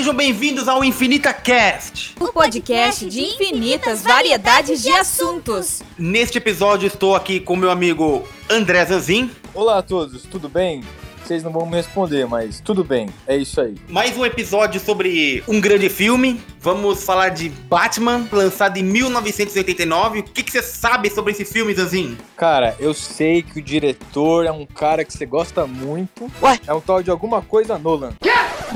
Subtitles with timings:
[0.00, 5.82] Sejam bem-vindos ao Infinita Cast, o podcast de infinitas variedades de assuntos.
[5.98, 9.30] Neste episódio estou aqui com meu amigo André Zanzin.
[9.52, 10.82] Olá a todos, tudo bem?
[11.22, 13.74] Vocês não vão me responder, mas tudo bem, é isso aí.
[13.90, 16.40] Mais um episódio sobre um grande filme.
[16.58, 20.20] Vamos falar de Batman, lançado em 1989.
[20.20, 22.16] O que, que você sabe sobre esse filme, Zanzin?
[22.38, 26.32] Cara, eu sei que o diretor é um cara que você gosta muito.
[26.40, 26.58] Ué?
[26.66, 28.14] É um tal de alguma coisa Nolan.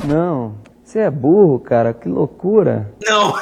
[0.03, 0.55] Não,
[0.95, 2.95] você é burro, cara, que loucura.
[3.05, 3.33] Não.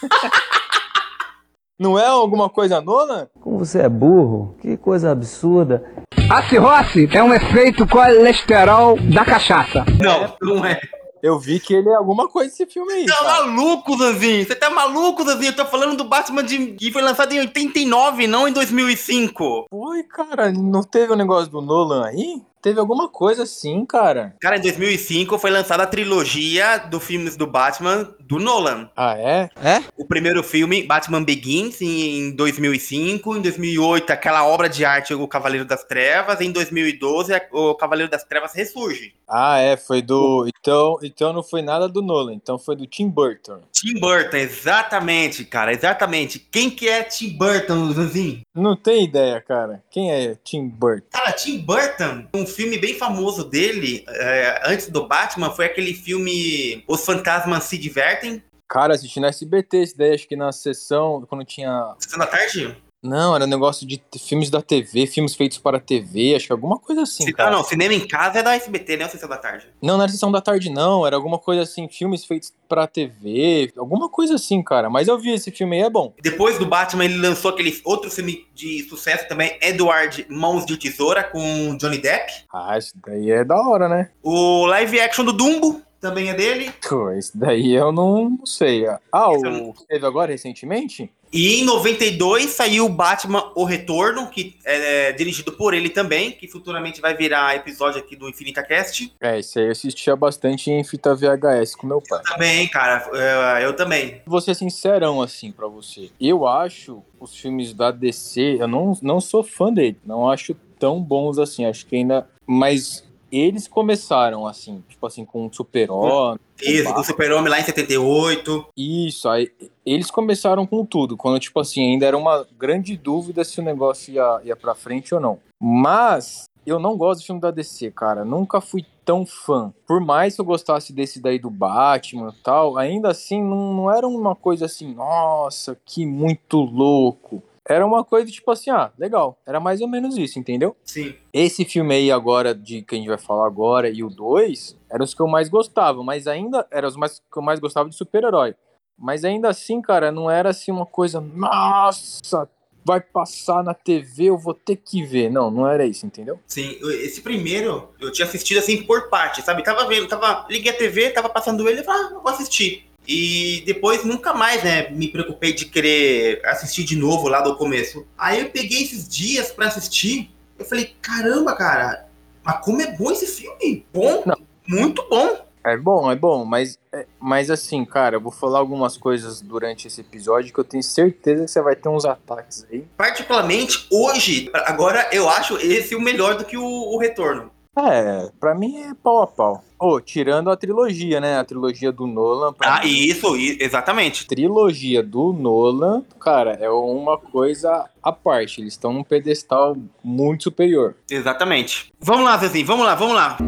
[1.78, 3.28] Não é alguma coisa Nolan?
[3.38, 5.84] Como você é burro, que coisa absurda.
[6.30, 9.84] A cirrose é um efeito colesterol da cachaça.
[9.98, 10.80] Não, não é.
[11.22, 13.04] Eu vi que ele é alguma coisa esse filme aí.
[13.04, 13.46] Tá cara.
[13.46, 14.46] maluco, Zanzinho?
[14.46, 15.50] Você tá maluco, Zanzinho?
[15.50, 16.72] Eu tô falando do Batman de...
[16.72, 19.66] que foi lançado em 89, não em 2005.
[19.70, 22.40] Oi, cara, não teve o um negócio do Nolan aí?
[22.62, 24.34] Teve alguma coisa assim, cara.
[24.40, 28.90] Cara, em 2005 foi lançada a trilogia dos filmes do Batman do Nolan.
[28.96, 29.50] Ah, é?
[29.56, 29.82] É?
[29.96, 33.36] O primeiro filme, Batman Begins, em 2005.
[33.36, 36.40] Em 2008, aquela obra de arte, O Cavaleiro das Trevas.
[36.40, 39.14] Em 2012, O Cavaleiro das Trevas ressurge.
[39.32, 40.46] Ah, é, foi do.
[40.60, 43.60] Então, então não foi nada do Nolan, então foi do Tim Burton.
[43.72, 46.40] Tim Burton, exatamente, cara, exatamente.
[46.40, 48.40] Quem que é Tim Burton, Zanzinho?
[48.52, 49.84] Não tem ideia, cara.
[49.88, 51.06] Quem é Tim Burton?
[51.12, 56.84] Cara, Tim Burton, um filme bem famoso dele, é, antes do Batman, foi aquele filme
[56.86, 58.42] Os Fantasmas Se Divertem.
[58.68, 61.94] Cara, assisti na SBT esse daí, acho que na sessão, quando tinha...
[61.98, 62.76] Sessão da tarde?
[63.02, 66.78] Não, era um negócio de filmes da TV, filmes feitos para TV, acho que alguma
[66.78, 67.24] coisa assim.
[67.24, 67.50] Se, cara.
[67.50, 69.04] Não, cinema em casa é da SBT, né?
[69.04, 69.68] Ou Sessão da Tarde?
[69.80, 71.06] Não, não era Sessão da Tarde, não.
[71.06, 74.90] Era alguma coisa assim, filmes feitos para TV, alguma coisa assim, cara.
[74.90, 76.12] Mas eu vi esse filme aí, é bom.
[76.22, 81.24] Depois do Batman, ele lançou aquele outro filme de sucesso também, Edward Mãos de Tesoura,
[81.24, 82.30] com Johnny Depp.
[82.52, 84.10] Ah, isso daí é da hora, né?
[84.22, 86.72] O live action do Dumbo, também é dele.
[86.86, 88.86] Pô, isso daí eu não sei.
[89.12, 91.10] Ah, o que teve agora recentemente?
[91.32, 96.48] E em 92 saiu Batman O Retorno, que é, é dirigido por ele também, que
[96.48, 99.12] futuramente vai virar episódio aqui do Infinita Cast.
[99.20, 102.18] É, isso aí eu assistia bastante em fita VHS com meu pai.
[102.18, 104.20] Eu também, cara, eu, eu também.
[104.26, 106.10] Vou ser sincerão, assim, para você.
[106.20, 111.00] Eu acho os filmes da DC, eu não, não sou fã dele, não acho tão
[111.00, 112.26] bons assim, acho que ainda...
[112.46, 116.38] Mas eles começaram assim, tipo assim, com o Super-Homem.
[116.60, 118.66] Isso, com o Super-Homem lá em 78.
[118.76, 119.50] Isso, aí
[119.84, 124.12] eles começaram com tudo, quando, tipo assim, ainda era uma grande dúvida se o negócio
[124.12, 125.38] ia, ia pra frente ou não.
[125.60, 128.24] Mas eu não gosto do filme da DC, cara.
[128.24, 129.72] Nunca fui tão fã.
[129.86, 133.90] Por mais que eu gostasse desse daí do Batman e tal, ainda assim não, não
[133.90, 139.38] era uma coisa assim, nossa, que muito louco era uma coisa tipo assim, ah, legal.
[139.46, 140.76] Era mais ou menos isso, entendeu?
[140.84, 141.14] Sim.
[141.32, 145.04] Esse filme aí agora, de que a gente vai falar agora, e o 2, eram
[145.04, 147.96] os que eu mais gostava, mas ainda eram os mais, que eu mais gostava de
[147.96, 148.54] super-herói.
[148.98, 152.48] Mas ainda assim, cara, não era assim uma coisa, nossa,
[152.84, 155.30] vai passar na TV, eu vou ter que ver.
[155.30, 156.38] Não, não era isso, entendeu?
[156.46, 159.62] Sim, esse primeiro eu tinha assistido assim por parte, sabe?
[159.62, 162.89] Tava vendo, tava, liguei a TV, tava passando ele e falei, ah, vou assistir.
[163.06, 168.06] E depois nunca mais, né, me preocupei de querer assistir de novo lá do começo.
[168.16, 170.30] Aí eu peguei esses dias para assistir.
[170.58, 172.06] Eu falei, caramba, cara,
[172.42, 173.84] mas como é bom esse filme?
[173.92, 174.36] Bom, Não.
[174.68, 175.50] muito bom.
[175.62, 179.86] É bom, é bom, mas, é, mas assim, cara, eu vou falar algumas coisas durante
[179.86, 182.86] esse episódio que eu tenho certeza que você vai ter uns ataques aí.
[182.96, 187.50] Particularmente hoje, agora eu acho esse o melhor do que o, o Retorno.
[187.76, 189.62] É, pra mim é pau a pau.
[189.82, 191.38] Oh, tirando a trilogia, né?
[191.38, 192.54] A trilogia do Nolan.
[192.60, 194.26] Ah, mim, isso, exatamente.
[194.26, 198.60] Trilogia do Nolan, cara, é uma coisa à parte.
[198.60, 199.74] Eles estão num pedestal
[200.04, 200.96] muito superior.
[201.10, 201.90] Exatamente.
[201.98, 203.38] Vamos lá, Zezinho, vamos lá, vamos lá.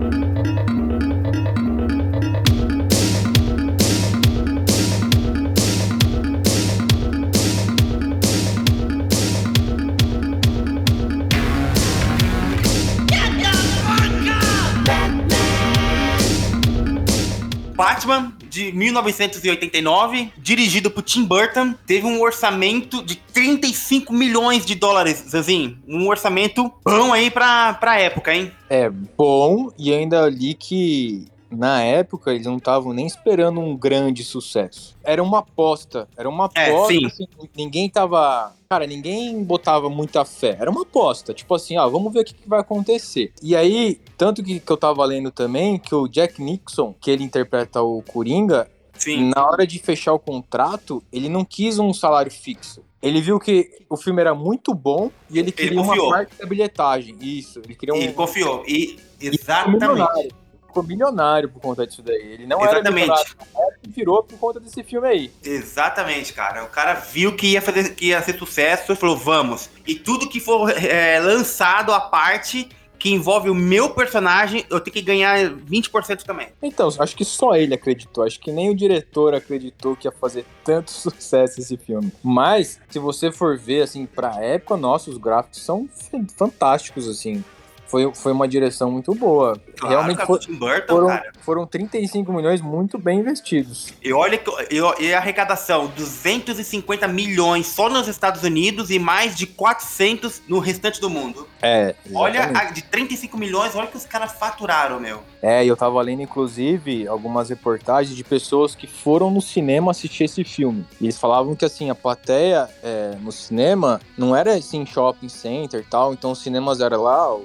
[18.02, 25.25] Batman de 1989, dirigido por Tim Burton, teve um orçamento de 35 milhões de dólares,
[25.28, 25.78] Zezinho.
[25.88, 28.52] Um orçamento bom aí pra, pra época, hein?
[28.69, 34.25] É, bom, e ainda ali que na época eles não estavam nem esperando um grande
[34.25, 34.96] sucesso.
[35.04, 37.26] Era uma aposta, era uma é, aposta, é, assim,
[37.56, 40.57] ninguém tava, cara, ninguém botava muita fé.
[40.59, 43.31] Era uma aposta, tipo assim, ah, vamos ver o que, que vai acontecer.
[43.43, 47.23] E aí, tanto que, que eu tava lendo também que o Jack Nixon, que ele
[47.23, 49.31] interpreta o Coringa, Sim.
[49.35, 52.83] na hora de fechar o contrato, ele não quis um salário fixo.
[53.03, 56.47] Ele viu que o filme era muito bom e ele queria ele uma parte da
[56.47, 57.17] bilhetagem.
[57.21, 57.99] Isso, ele queria um.
[57.99, 58.65] Ele confiou.
[58.67, 60.33] E exatamente.
[60.73, 62.33] Ficou milionário por conta disso daí.
[62.33, 63.01] Ele não era Exatamente.
[63.03, 63.37] milionário,
[63.85, 65.31] ele virou por conta desse filme aí.
[65.45, 66.65] Exatamente, cara.
[66.65, 69.69] O cara viu que ia, fazer, que ia ser sucesso e falou, vamos.
[69.87, 74.95] E tudo que for é, lançado à parte, que envolve o meu personagem, eu tenho
[74.95, 76.49] que ganhar 20% também.
[76.63, 78.25] Então, acho que só ele acreditou.
[78.25, 82.13] Acho que nem o diretor acreditou que ia fazer tanto sucesso esse filme.
[82.23, 85.89] Mas, se você for ver, assim, pra época, nossa, os gráficos são
[86.37, 87.45] fantásticos, assim.
[87.93, 89.61] Foi, foi uma direção muito boa.
[89.77, 91.33] Claro, Realmente cara, fo- do Tim Burton, foram, cara.
[91.43, 93.93] foram 35 milhões muito bem investidos.
[94.03, 94.50] E olha que
[94.99, 101.03] e, a arrecadação, 250 milhões só nos Estados Unidos e mais de 400 no restante
[101.03, 101.47] do mundo.
[101.61, 102.67] É, Olha, exatamente.
[102.67, 105.21] a- de 35 milhões, olha que os caras faturaram, meu.
[105.43, 110.25] É, e eu tava lendo, inclusive, algumas reportagens de pessoas que foram no cinema assistir
[110.25, 110.87] esse filme.
[110.99, 115.81] E eles falavam que, assim, a plateia é, no cinema não era, assim, shopping center
[115.81, 116.12] e tal.
[116.15, 117.37] Então, os cinemas era lá,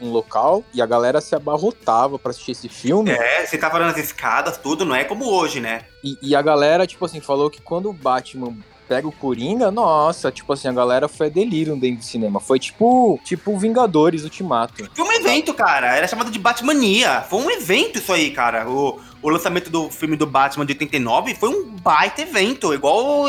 [0.00, 3.10] um local, e a galera se abarrotava pra assistir esse filme.
[3.10, 5.82] É, você tava nas escadas, tudo, não é como hoje, né?
[6.02, 8.56] E, e a galera, tipo assim, falou que quando o Batman
[8.88, 12.40] pega o Coringa, nossa, tipo assim, a galera foi delírio dentro do cinema.
[12.40, 14.88] Foi tipo, tipo Vingadores Ultimato.
[14.94, 15.96] Foi um evento, cara.
[15.96, 17.22] Era chamado de Batmania.
[17.22, 18.68] Foi um evento isso aí, cara.
[18.68, 22.72] O, o lançamento do filme do Batman de 89 foi um baita evento.
[22.72, 23.28] Igual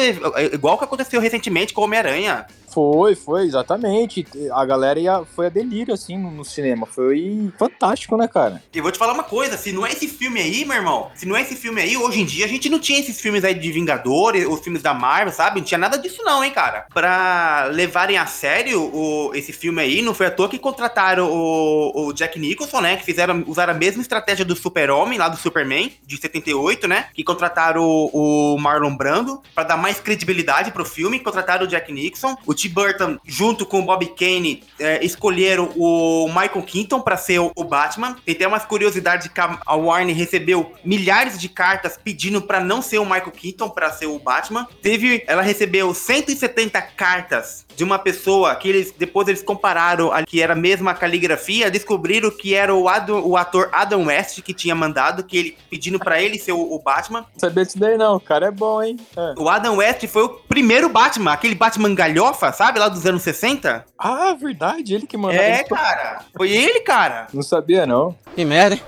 [0.53, 2.45] igual que aconteceu recentemente com o Homem-Aranha.
[2.77, 4.23] Foi, foi, exatamente.
[4.51, 6.85] A galera ia, foi a delírio, assim, no, no cinema.
[6.85, 8.61] Foi fantástico, né, cara?
[8.71, 11.25] E vou te falar uma coisa, se não é esse filme aí, meu irmão, se
[11.25, 13.55] não é esse filme aí, hoje em dia a gente não tinha esses filmes aí
[13.55, 15.59] de Vingadores, os filmes da Marvel, sabe?
[15.59, 16.85] Não tinha nada disso não, hein, cara.
[16.93, 22.09] Pra levarem a sério o, esse filme aí, não foi à toa que contrataram o,
[22.09, 22.97] o Jack Nicholson, né?
[22.97, 27.07] Que fizeram, usaram a mesma estratégia do Super-Homem, lá do Superman, de 78, né?
[27.11, 31.91] Que contrataram o, o Marlon Brando pra dar mais credibilidade pro filme, contrataram o Jack
[31.91, 32.37] Nixon.
[32.45, 37.39] O Tim Burton, junto com o Bob Kane, é, escolheram o Michael Keaton pra ser
[37.39, 38.15] o, Batman.
[38.25, 42.81] E tem umas curiosidades que a, a Warner recebeu milhares de cartas pedindo pra não
[42.81, 44.67] ser o Michael Keaton pra ser o Batman.
[44.81, 50.41] Teve, ela recebeu 170 cartas de uma pessoa que eles depois eles compararam a que
[50.41, 54.73] era a mesma caligrafia, descobriram que era o, Adam- o ator Adam West que tinha
[54.73, 57.19] mandado, que ele pedindo pra ele ser o, o Batman.
[57.19, 58.15] Não sabia disso daí, não.
[58.15, 58.97] O cara é bom, hein?
[59.15, 59.35] É.
[59.37, 63.85] O Adam West foi o primeiro Batman, aquele Batman galhofa, sabe, lá dos anos 60.
[63.95, 64.95] Ah, verdade.
[64.95, 65.39] Ele que mandou.
[65.39, 66.21] É, cara.
[66.35, 67.27] Foi ele, cara.
[67.31, 68.15] Não sabia, não.
[68.35, 68.81] Que merda, hein?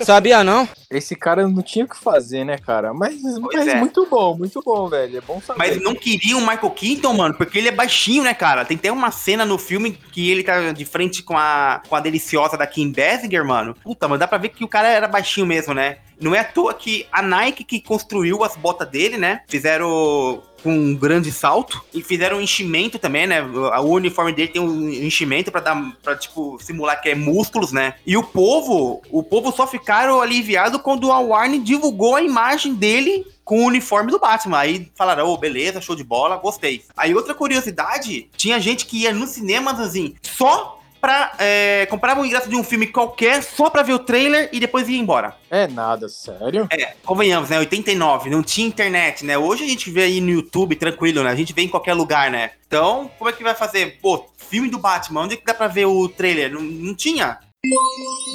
[0.00, 0.68] Sabia não?
[0.90, 2.94] Esse cara não tinha o que fazer, né, cara?
[2.94, 3.74] Mas, mas é.
[3.76, 5.18] muito bom, muito bom, velho.
[5.18, 5.58] É bom saber.
[5.58, 8.64] Mas não queriam o Michael Keaton, mano, porque ele é baixinho, né, cara?
[8.64, 12.00] Tem até uma cena no filme que ele tá de frente com a, com a
[12.00, 13.74] deliciosa da Kim Basinger, mano.
[13.82, 15.98] Puta, mas dá pra ver que o cara era baixinho mesmo, né?
[16.20, 19.42] Não é à toa que a Nike que construiu as botas dele, né?
[19.48, 23.42] Fizeram com um grande salto e fizeram um enchimento também, né?
[23.42, 27.96] O uniforme dele tem um enchimento pra dar para tipo simular que é músculos, né?
[28.06, 33.26] E o povo, o povo só ficaram aliviado quando a Warner divulgou a imagem dele
[33.44, 34.58] com o uniforme do Batman.
[34.58, 36.82] Aí falaram, ô, beleza, show de bola, gostei.
[36.96, 41.34] Aí outra curiosidade, tinha gente que ia no cinema, assim, só pra...
[41.38, 44.88] É, comprava um ingresso de um filme qualquer, só pra ver o trailer e depois
[44.88, 45.36] ia embora.
[45.50, 46.66] É nada, sério?
[46.72, 47.58] É, convenhamos, né?
[47.58, 49.36] 89, não tinha internet, né?
[49.36, 51.30] Hoje a gente vê aí no YouTube tranquilo, né?
[51.30, 52.52] A gente vê em qualquer lugar, né?
[52.66, 53.98] Então, como é que vai fazer?
[54.00, 56.50] Pô, filme do Batman, onde é que dá pra ver o trailer?
[56.50, 57.38] Não, não tinha.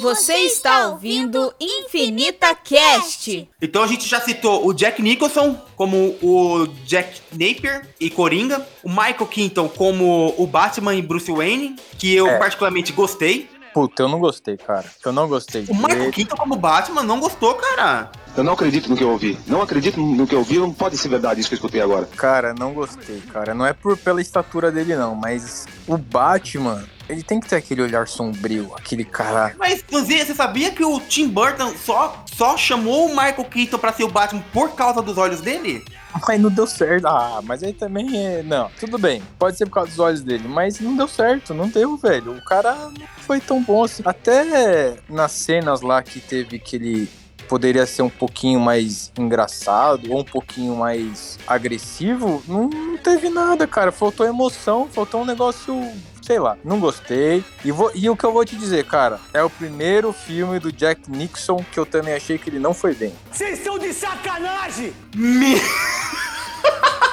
[0.02, 3.48] Você está ouvindo Infinita Cast.
[3.60, 8.88] Então a gente já citou o Jack Nicholson como o Jack Napier e Coringa, o
[8.88, 12.38] Michael Keaton como o Batman e Bruce Wayne, que eu É.
[12.38, 13.48] particularmente gostei.
[13.72, 14.84] Puta, eu não gostei, cara.
[15.04, 15.64] Eu não gostei.
[15.68, 16.10] O Michael.
[16.10, 18.10] Keaton como Batman não gostou, cara.
[18.40, 19.38] Eu não acredito no que eu ouvi.
[19.46, 20.58] Não acredito no que eu ouvi.
[20.58, 22.08] Não pode ser verdade isso que eu escutei agora.
[22.16, 23.52] Cara, não gostei, cara.
[23.52, 27.82] Não é por pela estatura dele, não, mas o Batman, ele tem que ter aquele
[27.82, 29.54] olhar sombrio, aquele cara.
[29.58, 33.92] Mas, inclusive, você sabia que o Tim Burton só, só chamou o Michael Keaton pra
[33.92, 35.84] ser o Batman por causa dos olhos dele?
[36.26, 37.08] Mas não deu certo.
[37.08, 38.42] Ah, mas aí também é.
[38.42, 39.22] Não, tudo bem.
[39.38, 41.52] Pode ser por causa dos olhos dele, mas não deu certo.
[41.52, 42.38] Não deu, velho.
[42.38, 44.02] O cara não foi tão bom assim.
[44.02, 47.19] Até nas cenas lá que teve que ele
[47.50, 53.66] poderia ser um pouquinho mais engraçado ou um pouquinho mais agressivo, não, não teve nada,
[53.66, 53.90] cara.
[53.90, 55.76] Faltou emoção, faltou um negócio.
[56.22, 57.44] Sei lá, não gostei.
[57.64, 60.70] E, vou, e o que eu vou te dizer, cara, é o primeiro filme do
[60.70, 63.12] Jack Nixon que eu também achei que ele não foi bem.
[63.32, 64.92] Vocês estão de sacanagem!
[65.16, 65.56] Me...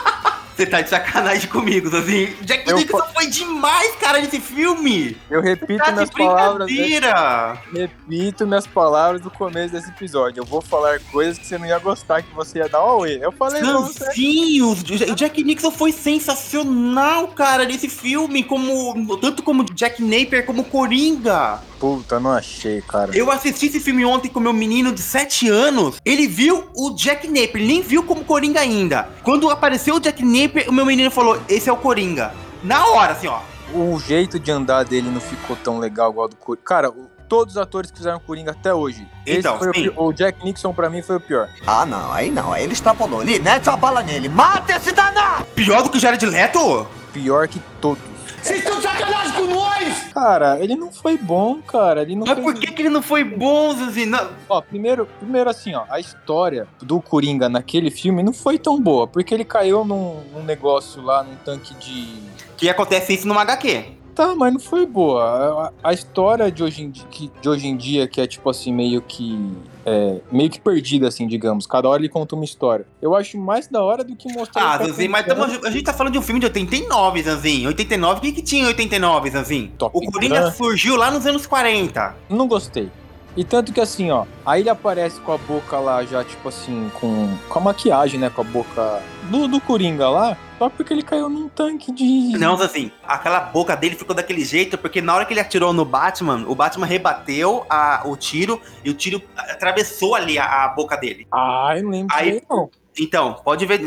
[0.57, 2.33] Você tá de sacanagem comigo, assim.
[2.41, 5.15] Jack Eu Nicholson foi demais, cara, nesse filme.
[5.29, 6.67] Eu repito Tá minhas palavras.
[6.67, 7.61] né?
[7.71, 10.41] Repito minhas palavras do começo desse episódio.
[10.41, 13.19] Eu vou falar coisas que você não ia gostar, que você ia dar um away.
[13.21, 14.05] Eu falei você.
[14.05, 20.63] Sanzinho, o Jack Nicholson foi sensacional, cara, nesse filme, como tanto como Jack Napier como
[20.63, 21.61] Coringa.
[21.79, 23.15] Puta, não achei, cara.
[23.15, 25.97] Eu assisti esse filme ontem com meu menino de 7 anos.
[26.03, 29.09] Ele viu o Jack Napier, ele nem viu como Coringa ainda.
[29.21, 32.33] Quando apareceu o Jack Napier, o meu menino falou: "Esse é o Coringa".
[32.63, 33.39] Na hora, assim, ó.
[33.73, 36.65] O jeito de andar dele não ficou tão legal igual do Coringa.
[36.65, 36.91] Cara,
[37.27, 39.05] todos os atores que fizeram Coringa até hoje.
[39.25, 39.83] esse Então, foi o, sim.
[39.83, 41.49] pi- o Jack Nixon pra mim foi o pior.
[41.65, 42.51] Ah, não, aí não.
[42.53, 43.21] Aí ele extrapolou.
[43.21, 44.29] Ele mete a bala nele.
[44.29, 45.45] Mata esse danado!
[45.53, 46.87] Pior do que o Jared Leto?
[47.11, 48.01] Pior que todos.
[48.47, 50.03] Vocês estão de sacanagem com nós!
[50.13, 52.01] Cara, ele não foi bom, cara.
[52.01, 54.05] Ele não Mas fez- por que, que ele não foi bom, Zanzi?
[54.05, 54.29] Não.
[54.49, 59.05] Ó, primeiro, primeiro assim, ó, a história do Coringa naquele filme não foi tão boa,
[59.07, 62.07] porque ele caiu num, num negócio lá, num tanque de.
[62.55, 63.96] Que acontece isso numa HQ.
[64.17, 65.71] Tá, mas não foi boa.
[65.83, 68.49] A, a história de hoje, em dia, que, de hoje em dia, que é tipo
[68.49, 69.39] assim, meio que.
[69.85, 71.67] é, meio que perdida, assim, digamos.
[71.67, 72.83] Cada hora ele conta uma história.
[72.99, 74.63] Eu acho mais da hora do que mostrar.
[74.63, 77.21] Ah, o Top Zanzi, mas tamo- a gente tá falando de um filme de 89,
[77.21, 77.67] Zanzinho.
[77.67, 79.71] 89, o que que tinha em 89, Zanzinho?
[79.77, 82.15] Top O Coringa surgiu lá nos anos 40.
[82.27, 82.89] Não gostei.
[83.35, 86.89] E tanto que assim, ó, aí ele aparece com a boca lá já, tipo assim,
[86.99, 88.31] com, com a maquiagem, né?
[88.31, 92.37] Com a boca do, do Coringa lá, só porque ele caiu num tanque de.
[92.37, 95.85] Não, assim, aquela boca dele ficou daquele jeito, porque na hora que ele atirou no
[95.85, 100.95] Batman, o Batman rebateu a- o tiro e o tiro atravessou ali a, a boca
[100.97, 101.27] dele.
[101.31, 102.69] Ah, eu não lembro Aí- não.
[102.99, 103.79] Então, pode ver,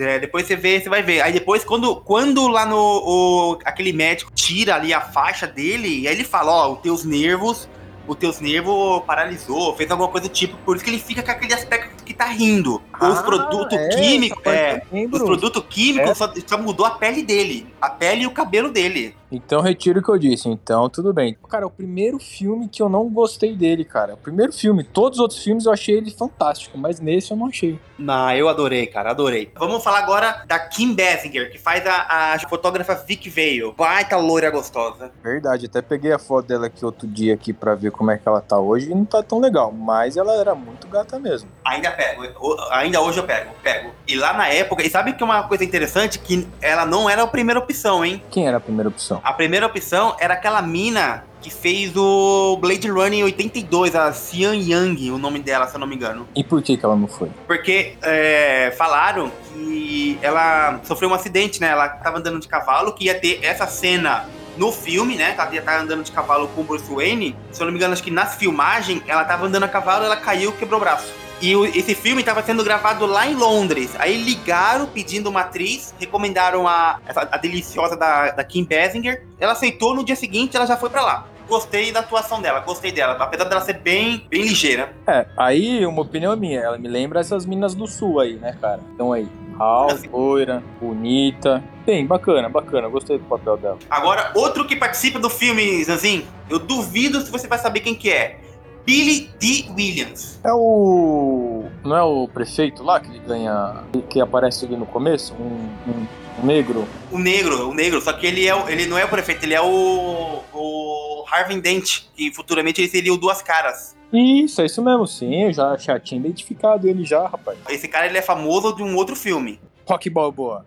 [0.00, 1.20] é, depois você vê, você vai ver.
[1.20, 6.14] Aí depois, quando, quando lá no o- aquele médico tira ali a faixa dele, aí
[6.14, 7.68] ele fala, ó, os teus nervos,
[8.06, 11.30] os teus nervos paralisou, fez alguma coisa do tipo, por isso que ele fica com
[11.30, 12.82] aquele aspecto que tá rindo.
[13.00, 15.24] Os Ah, produtos é, químicos, essa parte é, eu os lembro.
[15.24, 16.14] produtos químicos É.
[16.14, 19.14] só, só mudou a pele dele, a pele e o cabelo dele.
[19.34, 21.36] Então retiro o que eu disse, então tudo bem.
[21.48, 24.14] Cara, o primeiro filme que eu não gostei dele, cara.
[24.14, 27.46] O primeiro filme, todos os outros filmes eu achei ele fantástico, mas nesse eu não
[27.46, 27.78] achei.
[27.98, 29.50] Não, eu adorei, cara, adorei.
[29.56, 33.72] Vamos falar agora da Kim Basinger, que faz a, a fotógrafa Vic Vale.
[33.76, 35.10] Baita loira gostosa.
[35.22, 38.28] Verdade, até peguei a foto dela aqui outro dia aqui pra ver como é que
[38.28, 41.48] ela tá hoje e não tá tão legal, mas ela era muito gata mesmo.
[41.64, 42.22] Ainda pego,
[42.70, 43.90] ainda hoje eu pego, pego.
[44.06, 46.18] E lá na época, e sabe que é uma coisa interessante?
[46.18, 48.22] Que ela não era a primeira opção, hein?
[48.30, 49.20] Quem era a primeira opção?
[49.24, 54.54] A primeira opção era aquela mina que fez o Blade Runner em 82, a Xian
[54.54, 56.28] Yang, o nome dela, se eu não me engano.
[56.36, 57.30] E por que que ela não foi?
[57.46, 61.68] Porque é, falaram que ela sofreu um acidente, né?
[61.68, 64.28] Ela tava andando de cavalo, que ia ter essa cena
[64.58, 65.34] no filme, né?
[65.38, 67.34] Ela ia estar andando de cavalo com o Bruce Wayne.
[67.50, 70.16] Se eu não me engano, acho que nas filmagens, ela tava andando a cavalo, ela
[70.16, 71.10] caiu e quebrou o braço.
[71.44, 73.94] E o- esse filme estava sendo gravado lá em Londres.
[73.98, 79.26] Aí ligaram pedindo uma atriz, recomendaram a, essa- a deliciosa da, da Kim Basinger.
[79.38, 81.26] Ela aceitou, no dia seguinte ela já foi pra lá.
[81.46, 83.12] Gostei da atuação dela, gostei dela.
[83.20, 84.94] Apesar dela ser bem, bem ligeira.
[85.06, 88.80] É, aí uma opinião minha, ela me lembra essas minas do sul aí, né, cara?
[88.94, 89.28] Então aí,
[89.60, 91.62] Hal, loira, bonita.
[91.84, 93.78] Bem, bacana, bacana, gostei do papel dela.
[93.90, 98.10] Agora, outro que participa do filme, Zanzin, eu duvido se você vai saber quem que
[98.10, 98.40] é.
[98.84, 99.66] Billy D.
[99.76, 100.38] Williams.
[100.44, 101.64] É o.
[101.84, 103.82] Não é o prefeito lá que ganha.
[104.10, 105.34] que aparece ali no começo?
[105.34, 106.06] Um, um-
[106.42, 106.86] um negro.
[107.12, 109.60] O negro, o negro, só que ele, é, ele não é o prefeito, ele é
[109.62, 113.94] o, o Harvey Dent, que futuramente ele seria o Duas Caras.
[114.12, 117.56] Isso, é isso mesmo, sim, eu já, já tinha identificado ele já, rapaz.
[117.68, 119.60] Esse cara ele é famoso de um outro filme.
[119.86, 120.64] Rock Balboa.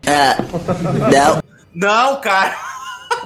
[1.12, 1.42] Não.
[1.74, 2.58] Não, cara.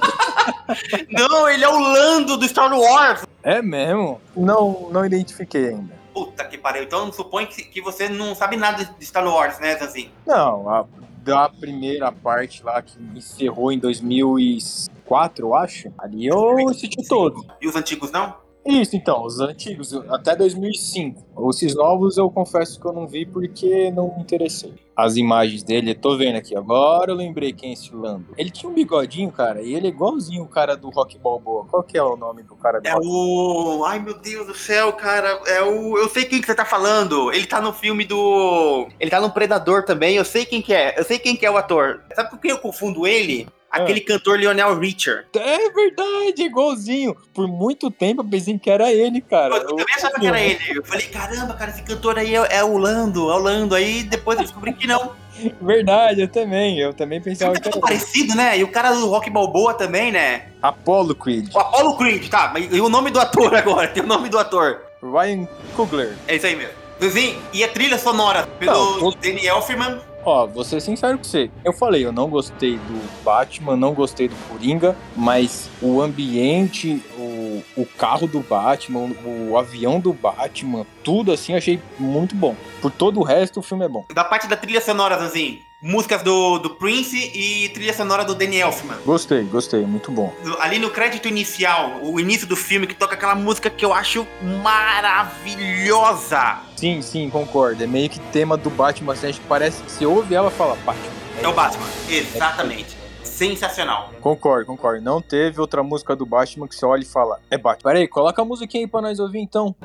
[1.10, 3.24] não, ele é o Lando do Star Wars.
[3.42, 4.20] É mesmo?
[4.36, 5.94] Não, não identifiquei ainda.
[6.12, 6.82] Puta que pariu.
[6.82, 10.10] Então supõe que, que você não sabe nada de Star Wars, né, Zanzin?
[10.26, 10.84] Não, a,
[11.22, 15.92] da primeira parte lá que encerrou em 2004, eu acho.
[15.98, 17.46] Ali eu assisti todo.
[17.60, 18.41] E os antigos não?
[18.64, 21.50] Isso, então, os antigos, até 2005.
[21.50, 24.72] Esses novos eu confesso que eu não vi porque não me interessei.
[24.94, 26.54] As imagens dele, eu tô vendo aqui.
[26.54, 28.26] Agora eu lembrei quem é esse Lando.
[28.36, 31.64] Ele tinha um bigodinho, cara, e ele é igualzinho o cara do Rock Balboa.
[31.64, 33.06] Qual que é o nome do cara do É Rock?
[33.06, 33.84] o.
[33.84, 35.40] Ai meu Deus do céu, cara.
[35.46, 35.96] É o.
[35.98, 37.32] Eu sei quem que você tá falando.
[37.32, 38.86] Ele tá no filme do.
[39.00, 40.14] Ele tá no Predador também.
[40.16, 40.98] Eu sei quem que é.
[40.98, 42.02] Eu sei quem que é o ator.
[42.14, 43.48] Sabe por que eu confundo ele?
[43.72, 45.24] Aquele cantor Lionel Richard.
[45.34, 47.16] É verdade, igualzinho.
[47.32, 49.56] Por muito tempo eu pensei que era ele, cara.
[49.56, 50.58] Eu também achava que era ele.
[50.78, 53.74] Eu falei, caramba, cara, esse cantor aí é, é o Lando, é o Lando.
[53.74, 55.12] Aí depois eu descobri que não.
[55.60, 56.78] Verdade, eu também.
[56.78, 57.80] Eu também pensava tá que era ele.
[57.80, 58.58] parecido, né?
[58.58, 60.48] E o cara do Rock Balboa também, né?
[60.60, 61.48] Apollo Creed.
[61.54, 62.50] O Apollo Creed, tá.
[62.52, 63.88] Mas e o nome do ator agora?
[63.88, 64.82] Tem o nome do ator.
[65.02, 66.14] Ryan Coogler.
[66.28, 66.82] É isso aí mesmo.
[67.10, 69.98] Sim, e a trilha sonora pelo Não, tô- Danny Elfman.
[70.24, 71.50] Ó, vou ser sincero com você.
[71.64, 77.62] Eu falei, eu não gostei do Batman, não gostei do Coringa, mas o ambiente, o,
[77.76, 82.54] o carro do Batman, o, avião do Batman, tudo assim, achei muito bom.
[82.80, 84.04] Por todo o resto, o filme é bom.
[84.14, 85.58] Da parte da trilha sonora, Zanzinho.
[85.82, 88.98] Músicas do, do Prince e trilha sonora do Danny Elfman.
[89.04, 90.32] Gostei, gostei, muito bom.
[90.60, 94.24] Ali no crédito inicial, o início do filme, que toca aquela música que eu acho
[94.62, 96.60] maravilhosa.
[96.82, 97.84] Sim, sim, concordo.
[97.84, 100.74] É meio que tema do Batman, assim, acho que parece que você ouve ela fala,
[100.84, 101.12] Batman.
[101.40, 101.86] É o Batman.
[102.08, 102.96] Exatamente.
[103.22, 104.10] Sensacional.
[104.20, 105.00] Concordo, concordo.
[105.00, 107.92] Não teve outra música do Batman que você olha e fala, é Batman.
[107.92, 109.76] Peraí, coloca a musiquinha aí pra nós ouvir então.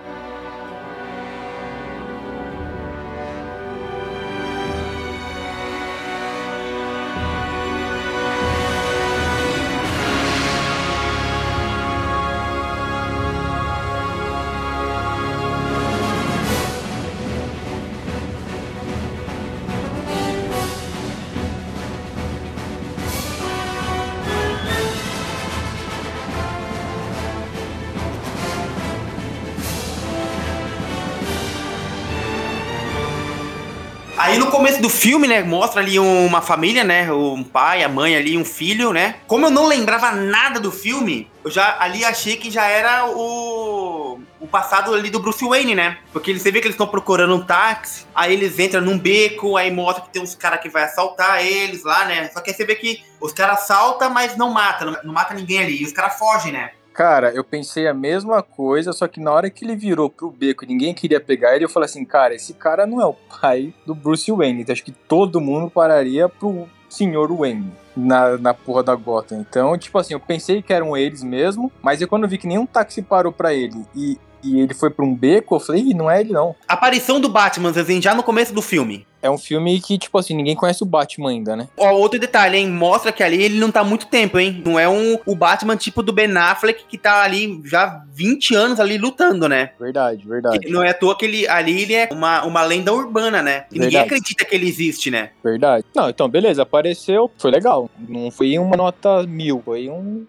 [34.98, 39.16] Filme, né, mostra ali uma família, né, um pai, a mãe ali, um filho, né.
[39.28, 44.20] Como eu não lembrava nada do filme, eu já ali achei que já era o
[44.40, 45.98] o passado ali do Bruce Wayne, né?
[46.14, 49.72] Porque você vê que eles estão procurando um táxi, aí eles entram num beco, aí
[49.72, 52.30] mostra que tem uns caras que vai assaltar eles lá, né?
[52.32, 55.34] Só que aí você vê que os caras assaltam, mas não mata, não, não mata
[55.34, 56.72] ninguém ali, e os caras fogem, né?
[56.98, 60.66] Cara, eu pensei a mesma coisa, só que na hora que ele virou pro beco
[60.66, 63.72] e ninguém queria pegar ele, eu falei assim, cara, esse cara não é o pai
[63.86, 64.64] do Bruce Wayne.
[64.64, 69.42] Então acho que todo mundo pararia pro senhor Wayne na, na porra da Gotham.
[69.42, 72.66] Então, tipo assim, eu pensei que eram eles mesmo, mas eu quando vi que nenhum
[72.66, 76.22] táxi parou pra ele e, e ele foi pra um beco, eu falei, não é
[76.22, 76.56] ele não.
[76.68, 79.06] Aparição do Batman, assim, já no começo do filme.
[79.22, 81.68] É um filme que, tipo assim, ninguém conhece o Batman ainda, né?
[81.78, 82.70] Ó, outro detalhe, hein?
[82.70, 84.62] Mostra que ali ele não tá há muito tempo, hein?
[84.66, 88.80] Não é um, o Batman tipo do Ben Affleck que tá ali já 20 anos
[88.80, 89.72] ali lutando, né?
[89.80, 92.94] Verdade, verdade, Que não é à toa que ele, ali ele é uma, uma lenda
[92.94, 93.66] urbana, né?
[93.72, 95.32] E ninguém acredita que ele existe, né?
[95.44, 95.86] verdade.
[95.96, 97.90] Não, então, beleza, apareceu, foi legal.
[98.08, 100.26] Não foi uma nota mil, foi um,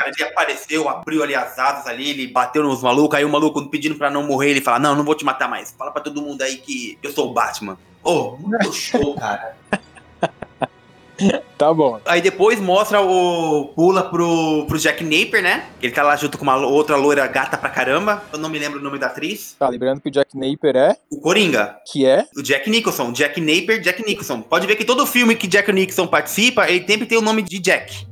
[0.00, 0.12] Ah, eu.
[0.18, 3.94] Ele apareceu, abriu ali as asas ali, ele bateu nos malucos, aí o maluco pedindo
[3.94, 5.74] pra não morrer, ele fala, não, não vou te matar mais.
[5.76, 7.65] Fala pra todo mundo aí que eu sou o Batman.
[8.02, 9.56] Ô, muito show, cara.
[11.56, 11.98] Tá bom.
[12.04, 13.72] Aí depois mostra o.
[13.74, 15.64] pula pro, pro Jack Napier, né?
[15.82, 18.22] Ele tá lá junto com uma outra loira gata pra caramba.
[18.30, 19.56] Eu não me lembro o nome da atriz.
[19.58, 21.78] Tá, lembrando que o Jack Napier é, O Coringa.
[21.90, 23.12] que é, O Jack Nicholson.
[23.12, 24.42] Jack Napier, Jack Nicholson.
[24.42, 27.58] Pode ver que todo filme que Jack Nicholson participa, ele sempre tem o nome de
[27.58, 28.06] Jack.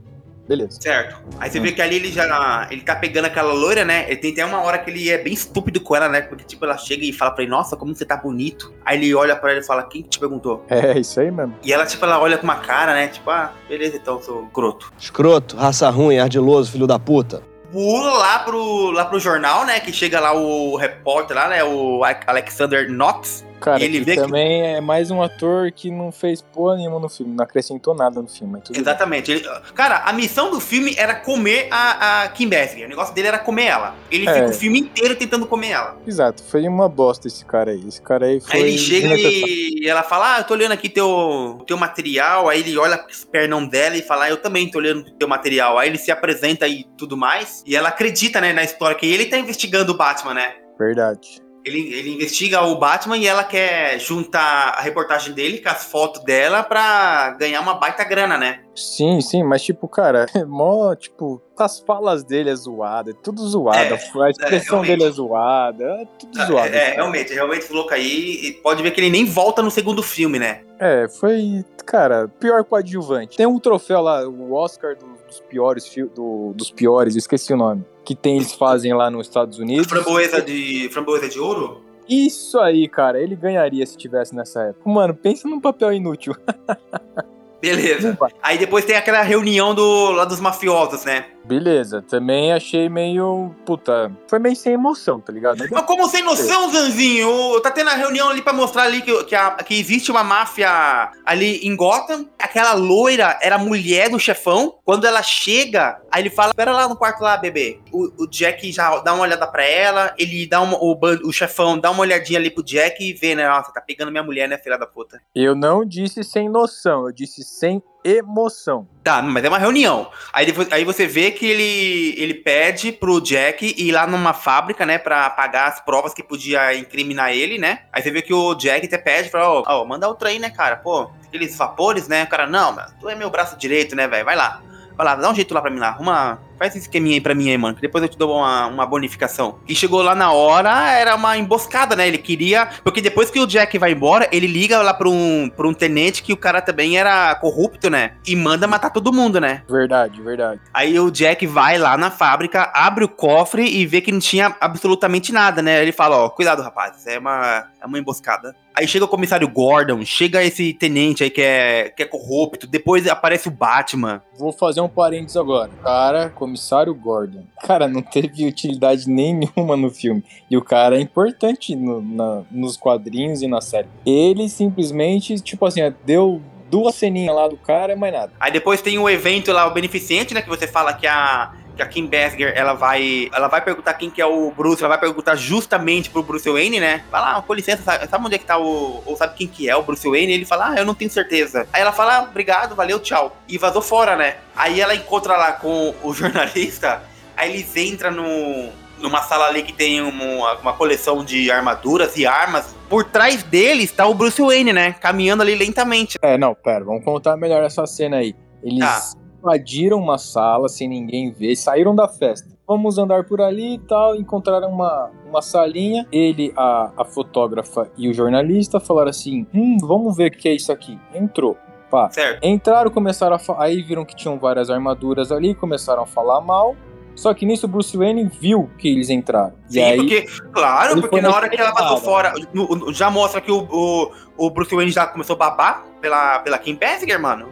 [0.49, 0.81] Beleza.
[0.81, 1.17] Certo.
[1.39, 2.69] Aí você vê que ali ele já.
[2.71, 4.05] Ele tá pegando aquela loira, né?
[4.07, 6.21] Ele tem até uma hora que ele é bem estúpido com ela, né?
[6.21, 8.73] Porque, tipo, ela chega e fala pra ele, nossa, como você tá bonito.
[8.85, 10.65] Aí ele olha pra ela e fala, quem que te perguntou?
[10.69, 11.55] É, isso aí mesmo.
[11.63, 13.09] E ela, tipo, ela olha com uma cara, né?
[13.09, 14.93] Tipo, ah, beleza, então, sou croto.
[14.99, 17.43] Escroto, raça ruim, ardiloso, filho da puta.
[17.73, 19.81] Pula lá pro, lá pro jornal, né?
[19.81, 21.65] Que chega lá o repórter lá, né?
[21.65, 23.45] O Alexander Knox.
[23.65, 26.77] Cara, E ele que vê que- também é mais um ator que não fez porra
[26.77, 28.61] nenhuma no filme, não acrescentou nada no filme.
[28.75, 29.33] Exatamente.
[29.33, 32.85] Ele- cara, a missão do filme era comer a, a Kim Basinger.
[32.87, 33.95] O negócio dele era comer ela.
[34.11, 34.35] Ele É.
[34.35, 35.97] fica o filme inteiro tentando comer ela.
[36.07, 37.83] Exato, foi uma bosta esse cara aí.
[37.89, 38.55] Esse cara aí foi.
[38.61, 42.49] Aí ele chega e ela fala: Ah, eu tô olhando aqui teu, teu material.
[42.51, 45.79] Aí ele olha os pernão dela e fala: ah, Eu também tô olhando teu material.
[45.79, 47.63] Aí ele se apresenta e tudo mais.
[47.67, 50.55] E ela acredita, né, na história que ele tá investigando o Batman, né?
[50.79, 51.41] Verdade.
[51.65, 56.23] Ele, ele investiga o Batman e ela quer juntar a reportagem dele com as fotos
[56.23, 58.61] dela pra ganhar uma baita grana, né?
[58.75, 63.47] Sim, sim, mas tipo, cara, é mó, tipo, as falas dele é zoada, é tudo
[63.49, 63.79] zoado.
[63.79, 64.99] É, a expressão realmente.
[64.99, 66.75] dele é zoada, é tudo zoado.
[66.75, 68.41] É, é, realmente, realmente louco aí.
[68.47, 70.61] E pode ver que ele nem volta no segundo filme, né?
[70.79, 73.37] É, foi, cara, pior coadjuvante.
[73.37, 77.57] Tem um troféu lá, o Oscar do- dos piores, do- dos piores, eu esqueci o
[77.57, 79.87] nome, que tem, eles fazem lá nos Estados Unidos.
[79.87, 81.83] Framboesa de, framboesa de ouro?
[82.09, 84.89] Isso aí, cara, ele ganharia se tivesse nessa época.
[84.89, 86.37] Mano, pensa num papel inútil.
[87.65, 88.19] Beleza.
[88.43, 91.27] Aí depois tem aquela reunião do, lá dos mafiosos, né?
[91.45, 93.55] Beleza, também achei meio.
[93.67, 95.63] Puta, foi meio sem emoção, tá ligado?
[95.71, 97.61] Mas como sem noção, Zanzinho?
[97.61, 101.11] Tá tendo a reunião ali pra mostrar ali que, que, a- que existe uma máfia
[101.25, 102.27] ali em Gotham.
[102.39, 104.77] Aquela loira era mulher do chefão.
[104.85, 107.81] Quando ela chega, Aí ele fala, espera lá no quarto lá, bebê.
[107.93, 111.77] O, o Jack já dá uma olhada pra ela, ele dá uma, o, o chefão
[111.79, 113.49] dá uma olhadinha ali pro Jack e vê, né?
[113.49, 115.21] Nossa, tá pegando minha mulher, né, filha da puta.
[115.35, 118.87] Eu não disse sem noção, eu disse sem emoção.
[119.03, 120.11] Tá, mas é uma reunião.
[120.33, 124.99] Aí, aí você vê que ele, ele pede pro Jack ir lá numa fábrica, né,
[124.99, 127.85] pra pagar as provas que podia incriminar ele, né?
[127.93, 130.51] Aí você vê que o Jack até pede, fala, ó, ó, manda outra aí, né,
[130.51, 130.77] cara?
[130.77, 132.25] Pô, aqueles vapores, né?
[132.25, 134.25] O cara, não, mas tu é meu braço direito, né, velho?
[134.25, 134.61] Vai lá.
[134.97, 135.89] Vai lá, dá um jeito lá pra mim lá.
[135.89, 136.41] Arruma.
[136.59, 137.75] Faz esse esqueminha aí pra mim aí, mano.
[137.75, 139.59] Que depois eu te dou uma, uma bonificação.
[139.69, 142.07] E chegou lá na hora, era uma emboscada, né?
[142.07, 142.69] Ele queria.
[142.83, 146.23] Porque depois que o Jack vai embora, ele liga lá pra um, pra um tenente
[146.23, 148.13] que o cara também era corrupto, né?
[148.27, 149.63] E manda matar todo mundo, né?
[149.69, 150.61] Verdade, verdade.
[150.73, 154.55] Aí o Jack vai lá na fábrica, abre o cofre e vê que não tinha
[154.61, 155.83] absolutamente nada, né?
[155.83, 158.55] Ele fala, ó, cuidado, rapaz, é uma, é uma emboscada.
[158.77, 163.07] Aí chega o comissário Gordon, chega esse tenente aí que é, que é corrupto, depois
[163.07, 164.21] aparece o Batman.
[164.37, 165.71] Vou fazer um parênteses agora.
[165.81, 167.45] Cara, comissário Gordon.
[167.63, 170.23] Cara, não teve utilidade nenhuma no filme.
[170.51, 173.89] E o cara é importante no- na- nos quadrinhos e na série.
[174.05, 178.33] Ele simplesmente, tipo assim, deu duas ceninhas lá do cara mais nada.
[178.41, 180.43] Aí depois tem o evento lá, o beneficente, né?
[180.43, 184.11] Que você fala que a, que a Kim Basinger, ela vai, ela vai perguntar quem
[184.11, 187.05] que é o Bruce, ela vai perguntar justamente pro Bruce Wayne, né?
[187.11, 189.69] Fala, ah, com licença, sabe, sabe onde é que tá o, ou sabe quem que
[189.69, 190.33] é o Bruce Wayne?
[190.33, 191.67] Ele fala, ah, eu não tenho certeza.
[191.73, 193.37] Aí ela fala, ah, obrigado, valeu, tchau.
[193.49, 194.37] E vazou fora, né?
[194.55, 197.03] Aí ela encontra lá com o jornalista,
[197.37, 202.27] aí eles entram no, numa sala ali que tem uma, uma coleção de armaduras e
[202.27, 202.75] armas.
[202.89, 204.93] Por trás deles tá o Bruce Wayne, né?
[204.93, 206.19] Caminhando ali lentamente.
[206.23, 208.35] É, não, pera, vamos contar melhor essa cena aí.
[208.63, 209.24] Eles Tá.
[209.55, 212.49] Invadiram uma sala sem ninguém ver, saíram da festa.
[212.67, 216.07] Vamos andar por ali e tal, encontraram uma, uma salinha.
[216.11, 220.55] Ele, a, a fotógrafa e o jornalista falaram assim: Hum, vamos ver o que é
[220.55, 220.99] isso aqui.
[221.15, 221.59] Entrou.
[221.91, 222.11] Pá.
[222.11, 222.43] Certo.
[222.43, 226.75] Entraram, começaram a aí viram que tinham várias armaduras ali, começaram a falar mal.
[227.15, 229.53] Só que nisso o Bruce Wayne viu que eles entraram.
[229.69, 231.97] Sim, e aí, porque, claro, porque na hora que ela escalada.
[231.99, 235.85] fora, no- no- já mostra que o, o, o Bruce Wayne já começou a babar
[236.01, 237.47] pela, pela Kim Basinger, mano.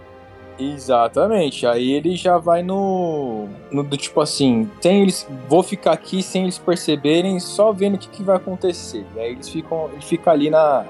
[0.59, 1.67] Exatamente.
[1.67, 6.45] Aí ele já vai no, no do tipo assim, sem eles, vou ficar aqui sem
[6.45, 9.05] eles perceberem, só vendo o que, que vai acontecer.
[9.17, 10.85] E aí eles ficam, ele fica ali na,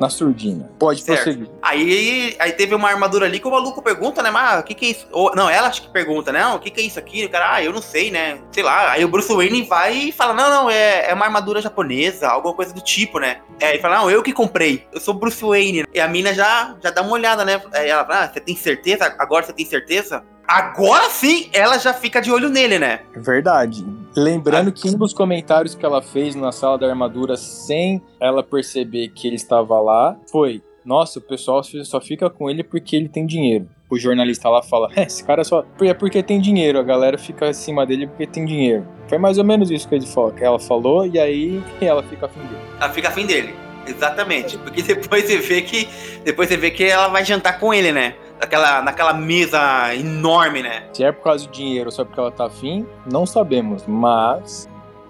[0.00, 0.70] na surdina.
[0.78, 1.22] Pode Certo.
[1.22, 1.50] prosseguir.
[1.62, 4.86] Aí, aí teve uma armadura ali que o maluco pergunta, né, mas o que que
[4.86, 5.06] é isso?
[5.12, 7.24] Ou, não, ela acho que pergunta, né, o que que é isso aqui?
[7.24, 8.92] O cara, ah, eu não sei, né, sei lá.
[8.92, 12.54] Aí o Bruce Wayne vai e fala, não, não, é, é uma armadura japonesa, alguma
[12.54, 13.40] coisa do tipo, né.
[13.60, 15.84] É, ele fala, não, eu que comprei, eu sou Bruce Wayne.
[15.92, 18.56] E a mina já, já dá uma olhada, né, aí ela fala, ah, você tem
[18.56, 19.14] certeza?
[19.18, 20.22] Agora você tem certeza?
[20.46, 23.00] Agora sim, ela já fica de olho nele, né.
[23.14, 23.84] Verdade.
[24.18, 29.08] Lembrando que um dos comentários que ela fez na sala da armadura sem ela perceber
[29.10, 33.24] que ele estava lá foi: Nossa, o pessoal só fica com ele porque ele tem
[33.24, 33.68] dinheiro.
[33.88, 35.64] O jornalista lá fala: é, Esse cara só.
[35.80, 38.86] É porque tem dinheiro, a galera fica acima dele porque tem dinheiro.
[39.06, 42.26] Foi mais ou menos isso que ele falou, que ela falou, e aí ela fica
[42.26, 42.60] afim dele.
[42.80, 43.54] Ela fica afim dele.
[43.86, 44.58] Exatamente.
[44.58, 45.88] Porque depois você vê que.
[46.24, 48.14] Depois você vê que ela vai jantar com ele, né?
[48.40, 50.88] Naquela, naquela mesa enorme, né?
[50.92, 54.68] Se é por causa do dinheiro ou só porque ela tá afim, não sabemos, mas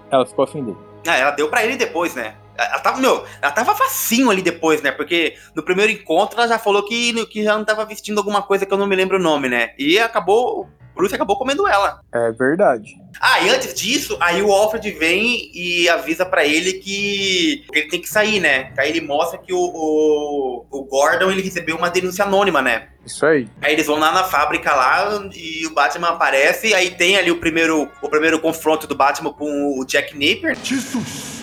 [0.09, 0.77] ela ficou afim dele.
[1.07, 2.35] Ah, ela deu pra ele depois, né?
[2.57, 4.91] Ela tava, meu, ela tava facinho ali depois, né?
[4.91, 8.65] Porque no primeiro encontro ela já falou que, que já não tava vestindo alguma coisa
[8.65, 9.71] que eu não me lembro o nome, né?
[9.77, 10.67] E acabou.
[10.99, 12.01] O Bruce acabou comendo ela.
[12.11, 12.97] É verdade.
[13.21, 18.01] Ah, e antes disso, aí o Alfred vem e avisa pra ele que ele tem
[18.01, 18.73] que sair, né?
[18.77, 22.89] Aí ele mostra que o, o, o Gordon ele recebeu uma denúncia anônima, né?
[23.05, 23.47] Isso aí.
[23.61, 27.31] Aí eles vão lá na fábrica lá e o Batman aparece e aí tem ali
[27.31, 30.57] o primeiro, o primeiro confronto do Batman com o Jack Napier.
[30.61, 31.38] Jesus!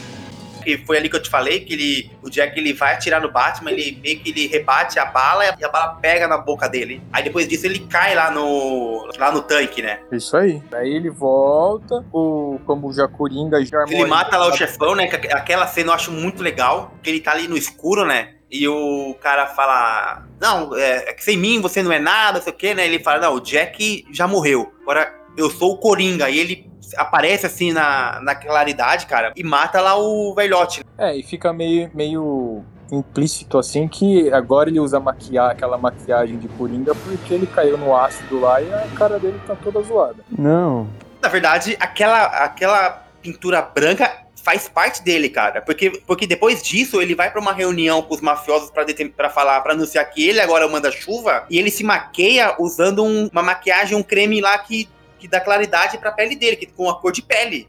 [0.66, 3.30] Que foi ali que eu te falei, que ele, o Jack ele vai atirar no
[3.30, 7.00] Batman, ele meio que ele rebate a bala e a bala pega na boca dele.
[7.12, 10.00] Aí depois disso ele cai lá no, lá no tanque, né?
[10.10, 10.60] Isso aí.
[10.72, 15.06] Aí ele volta, o, como já Coringa já Ele mata lá o chefão, né?
[15.06, 18.32] que Aquela cena eu acho muito legal, que ele tá ali no escuro, né?
[18.50, 22.42] E o cara fala: Não, é, é que sem mim você não é nada, não
[22.42, 22.86] sei o que, né?
[22.86, 24.72] Ele fala: Não, o Jack já morreu.
[24.82, 26.28] Agora eu sou o Coringa.
[26.30, 30.84] E ele aparece assim na, na claridade, cara, e mata lá o velhote.
[30.98, 36.46] É, e fica meio, meio implícito assim que agora ele usa maquiar, aquela maquiagem de
[36.48, 40.24] Coringa porque ele caiu no ácido lá e a cara dele tá toda zoada.
[40.30, 40.88] Não.
[41.20, 45.60] Na verdade, aquela, aquela pintura branca faz parte dele, cara.
[45.60, 48.70] Porque, porque depois disso, ele vai pra uma reunião com os mafiosos
[49.16, 53.28] pra falar, pra anunciar que ele agora manda chuva, e ele se maqueia usando um-
[53.32, 54.88] uma maquiagem, um creme lá que,
[55.26, 57.68] que dá claridade pra pele dele, que, com a cor de pele.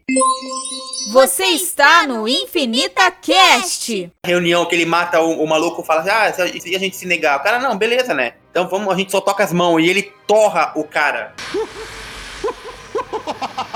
[1.10, 4.12] Você está no Infinita Cast.
[4.24, 7.04] Reunião que ele mata o, o maluco fala assim, ah, e se a gente se
[7.04, 7.38] negar?
[7.38, 8.34] O cara, não, beleza, né?
[8.50, 11.34] Então vamos, a gente só toca as mãos, e ele torra o cara.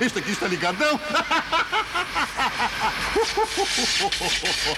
[0.00, 0.98] Este aqui está ligadão.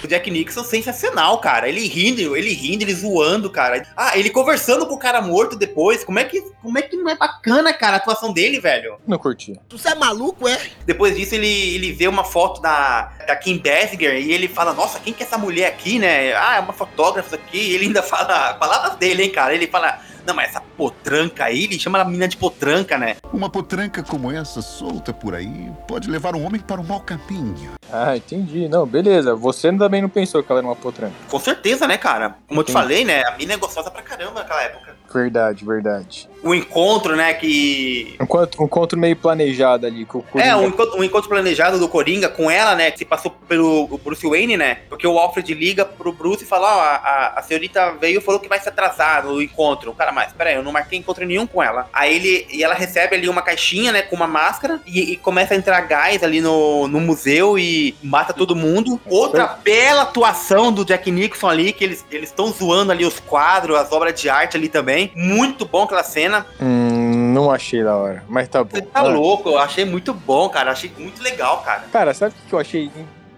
[0.03, 1.69] O Jack Nixon sensacional, cara.
[1.69, 3.87] Ele rindo, ele rindo, ele zoando, cara.
[3.97, 6.05] Ah, ele conversando com o cara morto depois.
[6.05, 8.97] Como é que, como é que não é bacana, cara, a atuação dele, velho?
[9.07, 9.59] Não curti.
[9.69, 10.59] Tu é maluco, é?
[10.85, 15.01] Depois disso, ele, ele vê uma foto da, da Kim Basinger e ele fala: Nossa,
[15.01, 16.35] quem que é essa mulher aqui, né?
[16.35, 17.59] Ah, é uma fotógrafa aqui.
[17.59, 19.55] E ele ainda fala palavras dele, hein, cara?
[19.55, 20.01] Ele fala.
[20.27, 23.17] Não, mas essa potranca aí, ele chama a menina de potranca, né?
[23.33, 27.73] Uma potranca como essa, solta por aí, pode levar um homem para um mau caminho.
[27.93, 28.69] Ah, entendi.
[28.69, 29.35] Não, beleza.
[29.35, 31.15] Você também não pensou que ela era uma potranca.
[31.29, 32.37] Com certeza, né, cara?
[32.49, 33.23] Como eu te falei, né?
[33.27, 34.97] A mina é gostosa pra caramba naquela época.
[35.13, 36.29] Verdade, verdade.
[36.43, 40.51] O encontro, né, que Um encontro, um encontro meio planejado ali com o Coringa.
[40.51, 42.91] É, um encontro, um encontro planejado do Coringa com ela, né?
[42.91, 44.79] Que se passou pelo Bruce Wayne, né?
[44.89, 48.23] Porque o Alfred liga pro Bruce e fala: Ó, a, a, a senhorita veio e
[48.23, 49.91] falou que vai se atrasar no encontro.
[49.91, 51.89] O cara, mas peraí, eu não marquei encontro nenhum com ela.
[51.93, 54.03] Aí ele e ela recebe ali uma caixinha, né?
[54.03, 58.33] Com uma máscara e, e começa a entrar gás ali no, no museu e mata
[58.33, 59.01] todo mundo.
[59.07, 63.91] Outra bela atuação do Jack Nixon ali, que eles estão zoando ali os quadros, as
[63.93, 65.11] obras de arte ali também.
[65.15, 66.47] Muito bom aquela cena.
[66.61, 68.71] Hum, não achei da hora, mas tá bom.
[68.73, 70.73] Você tá Ah, louco, eu achei muito bom, cara.
[70.73, 71.85] Achei muito legal, cara.
[71.93, 72.91] Cara, sabe o que eu achei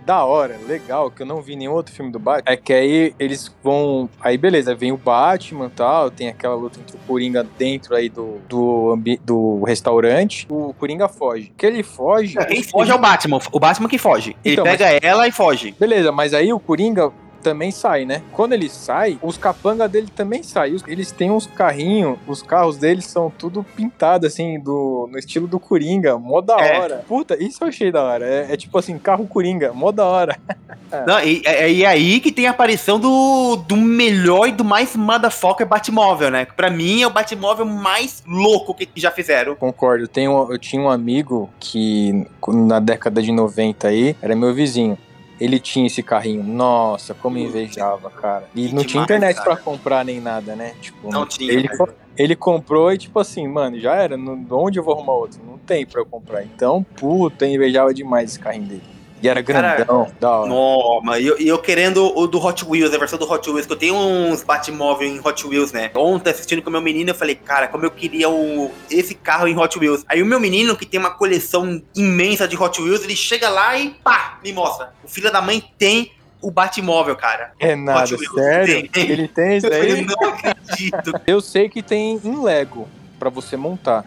[0.05, 2.53] da hora, legal, que eu não vi em nenhum outro filme do Batman?
[2.53, 4.09] É que aí eles vão.
[4.21, 8.09] Aí beleza, vem o Batman e tal, tem aquela luta entre o Coringa dentro aí
[8.09, 10.47] do, do, ambi- do restaurante.
[10.51, 11.53] O Coringa foge.
[11.57, 12.37] Que ele foge.
[12.47, 13.38] Quem foge é o Batman.
[13.53, 14.37] O Batman que foge.
[14.45, 15.75] Ele Então, pega ela e foge.
[15.79, 17.11] Beleza, mas aí o Coringa
[17.44, 18.22] também sai, né?
[18.33, 20.74] Quando ele sai, os capanga dele também saem.
[20.74, 25.46] Os- Eles têm uns carrinhos, os carros deles são tudo pintado assim, do, no estilo
[25.46, 26.78] do Coringa, mó da É.
[26.80, 27.04] hora.
[27.07, 28.26] Puta, isso eu achei da hora.
[28.26, 30.37] É, é tipo assim, carro Coringa, mó da hora.
[31.07, 34.94] Não, e, é, e aí que tem a aparição do, do melhor e do mais
[34.96, 36.44] motherfucker Batmóvel, né?
[36.57, 39.54] Pra mim é o Batmóvel mais louco que já fizeram.
[39.57, 40.07] Concordo.
[40.09, 44.96] Tem um- eu tinha um amigo que na década de 90 aí, era meu vizinho.
[45.40, 46.42] Ele tinha esse carrinho.
[46.44, 48.49] Nossa, como invejava, cara.
[48.55, 50.75] E não tinha internet pra comprar nem nada, né?
[50.81, 54.16] Tipo, Não tinha, Ele, co- ele comprou e, tipo assim, mano, já era.
[54.16, 55.40] Onde eu vou arrumar outro?
[55.44, 56.44] Não tem pra eu comprar.
[56.44, 58.93] Então, puta, invejava demais esse carrinho dele.
[59.22, 61.00] E era Cara, grandão, da hora.
[61.03, 63.72] Mas e eu, eu querendo o do Hot Wheels, a versão do Hot Wheels, que
[63.72, 65.90] eu tenho uns Batmóvel em Hot Wheels, né?
[65.94, 69.48] Ontem assistindo com o meu menino, eu falei, cara, como eu queria o, esse carro
[69.48, 70.05] em Hot Wheels.
[70.09, 73.79] Aí o meu menino, que tem uma coleção imensa de Hot Wheels, ele chega lá
[73.79, 74.92] e pá, me mostra.
[75.03, 76.12] O filho da mãe tem
[76.44, 77.53] o Batmóvel, cara.
[77.59, 78.88] É nada, sério?
[78.90, 79.11] tem.
[79.11, 80.05] Ele tem isso Eu aí?
[80.05, 81.20] não acredito.
[81.27, 82.87] Eu sei que tem em Lego
[83.18, 84.05] pra você montar.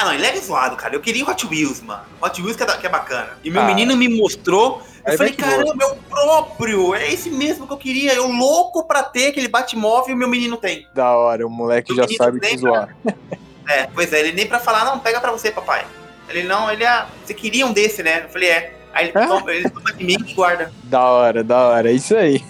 [0.00, 0.94] Ah, não, ele é zoado, cara.
[0.94, 2.02] Eu queria o Hot Wheels, mano.
[2.22, 3.30] Hot Wheels que é, que é bacana.
[3.42, 3.64] E meu Ah.
[3.66, 4.80] menino me mostrou.
[5.04, 6.94] Eu Aí falei, caramba, é o próprio.
[6.94, 8.14] É esse mesmo que eu queria.
[8.14, 10.86] Eu louco pra ter aquele Batmóvel e meu menino tem.
[10.94, 12.94] Da hora, o moleque O já sabe tem, te zoar.
[13.68, 15.84] É, pois é, ele nem pra falar, não, pega pra você, papai.
[16.28, 18.22] Ele, não, ele, ah, você queria um desse, né?
[18.24, 18.74] Eu falei, é.
[18.92, 20.72] Aí ele toma, ele toma de mim e guarda.
[20.84, 22.44] Da hora, da hora, é isso aí.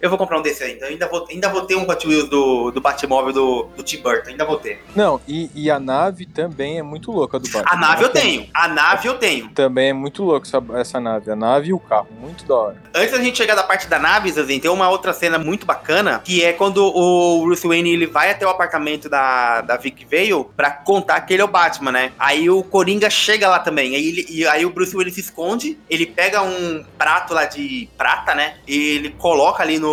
[0.00, 0.86] Eu vou comprar um desse ainda.
[0.86, 3.98] Eu ainda vou, ainda vou ter um Hot Wheels do, do Batmóvel do, do Tim
[3.98, 4.30] Burton.
[4.30, 4.82] Ainda vou ter.
[4.94, 7.72] Não, e, e a nave também é muito louca do Batman.
[7.72, 8.48] A nave eu tenho.
[8.54, 9.48] A nave eu tenho.
[9.50, 11.30] Também é muito louco essa, essa nave.
[11.30, 12.82] A nave e o carro, muito da hora.
[12.94, 16.20] Antes da gente chegar da parte da nave, Zazen, tem uma outra cena muito bacana,
[16.24, 20.44] que é quando o Bruce Wayne ele vai até o apartamento da, da Vic Vale
[20.56, 22.12] pra contar que ele é o Batman, né?
[22.18, 23.94] Aí o Coringa chega lá também.
[23.96, 27.88] Aí, ele, e aí o Bruce Wayne se esconde, ele pega um prato lá de
[27.96, 28.54] prata, né?
[28.66, 29.87] E ele coloca ali no,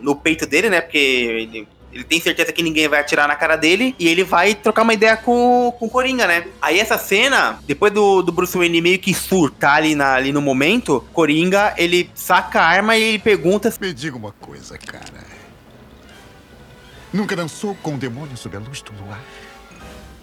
[0.00, 0.80] no peito dele, né?
[0.80, 4.54] Porque ele, ele tem certeza que ninguém vai atirar na cara dele e ele vai
[4.54, 6.46] trocar uma ideia com, com o Coringa, né?
[6.60, 10.40] Aí essa cena, depois do, do Bruce Wayne meio que surtar ali, na, ali no
[10.40, 15.26] momento, Coringa, ele saca a arma e ele pergunta Me diga uma coisa, cara.
[17.12, 19.20] Nunca dançou com o demônio sob a luz do luar?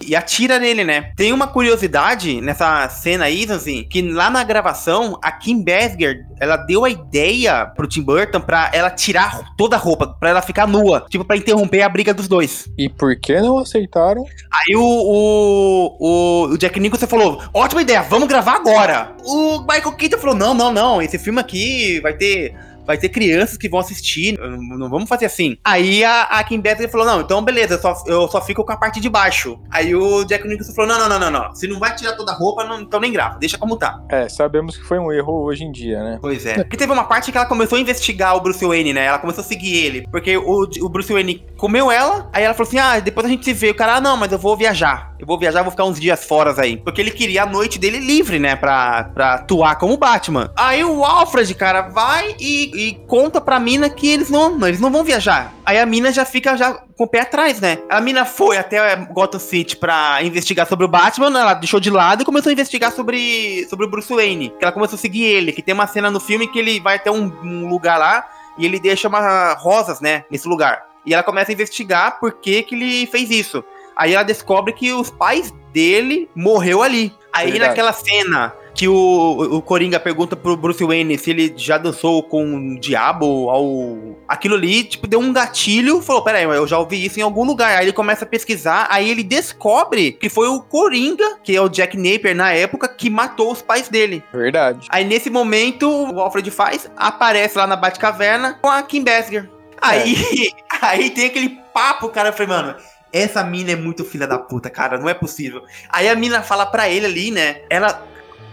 [0.00, 1.12] E atira nele, né?
[1.16, 6.56] Tem uma curiosidade nessa cena aí, assim, que lá na gravação, a Kim Basinger, ela
[6.56, 10.66] deu a ideia pro Tim Burton pra ela tirar toda a roupa, pra ela ficar
[10.66, 12.68] nua, tipo, pra interromper a briga dos dois.
[12.78, 14.24] E por que não aceitaram?
[14.52, 19.12] Aí o, o, o, o Jack Nicholson falou, ótima ideia, vamos gravar agora.
[19.24, 22.54] O Michael Keaton falou, não, não, não, esse filme aqui vai ter...
[22.86, 25.56] Vai ter crianças que vão assistir, não vamos fazer assim.
[25.64, 28.72] Aí a, a Kim Basinger falou: Não, então beleza, eu só, eu só fico com
[28.72, 29.58] a parte de baixo.
[29.70, 31.54] Aí o Jack Nicholson falou: Não, não, não, não, não.
[31.54, 34.00] Se não vai tirar toda a roupa, não- então nem grava, deixa como tá.
[34.08, 36.18] É, sabemos que foi um erro hoje em dia, né?
[36.20, 36.54] Pois é.
[36.54, 39.04] Porque teve uma parte que ela começou a investigar o Bruce Wayne, né?
[39.06, 40.06] Ela começou a seguir ele.
[40.10, 43.44] Porque o, o Bruce Wayne comeu ela, aí ela falou assim: Ah, depois a gente
[43.44, 43.70] se vê.
[43.70, 45.14] O cara, ah, não, mas eu vou viajar.
[45.18, 46.76] Eu vou viajar, vou ficar uns dias fora aí.
[46.76, 48.54] Porque ele queria a noite dele livre, né?
[48.54, 50.52] Pra, pra atuar como Batman.
[50.56, 54.90] Aí o Alfred, cara, vai e, e conta pra mina que eles não, eles não
[54.90, 55.52] vão viajar.
[55.64, 57.78] Aí a mina já fica já com o pé atrás, né?
[57.88, 62.20] A mina foi até Gotham City pra investigar sobre o Batman, ela deixou de lado
[62.20, 64.50] e começou a investigar sobre, sobre o Bruce Wayne.
[64.58, 66.96] Que ela começou a seguir ele, que tem uma cena no filme que ele vai
[66.96, 68.26] até um, um lugar lá
[68.58, 70.84] e ele deixa uma rosas, né, nesse lugar.
[71.06, 73.64] E ela começa a investigar por que que ele fez isso.
[73.96, 77.14] Aí ela descobre que os pais dele morreu ali.
[77.32, 77.70] Aí Verdade.
[77.70, 82.56] naquela cena que o, o Coringa pergunta pro Bruce Wayne se ele já dançou com
[82.56, 87.18] o diabo ao aquilo ali, tipo, deu um gatilho, falou, peraí, eu já ouvi isso
[87.18, 87.78] em algum lugar.
[87.78, 91.68] Aí ele começa a pesquisar, aí ele descobre que foi o Coringa, que é o
[91.68, 94.22] Jack Napier na época, que matou os pais dele.
[94.32, 94.86] Verdade.
[94.90, 99.48] Aí nesse momento, o Alfred faz, aparece lá na Batcaverna com a Kim Basinger.
[99.80, 102.74] Aí, aí tem aquele papo, cara, eu falei, mano,
[103.10, 105.62] essa mina é muito filha da puta, cara, não é possível.
[105.88, 108.06] Aí a mina fala pra ele ali, né, ela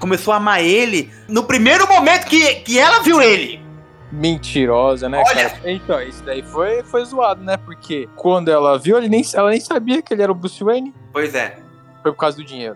[0.03, 3.61] começou a amar ele no primeiro momento que, que ela viu ele.
[4.11, 5.71] Mentirosa, né, Olha- cara?
[5.71, 7.55] Então, isso daí foi, foi zoado, né?
[7.55, 10.93] Porque quando ela viu, ele nem, ela nem sabia que ele era o Bruce Wayne.
[11.13, 11.57] Pois é.
[12.01, 12.75] Foi por causa do dinheiro.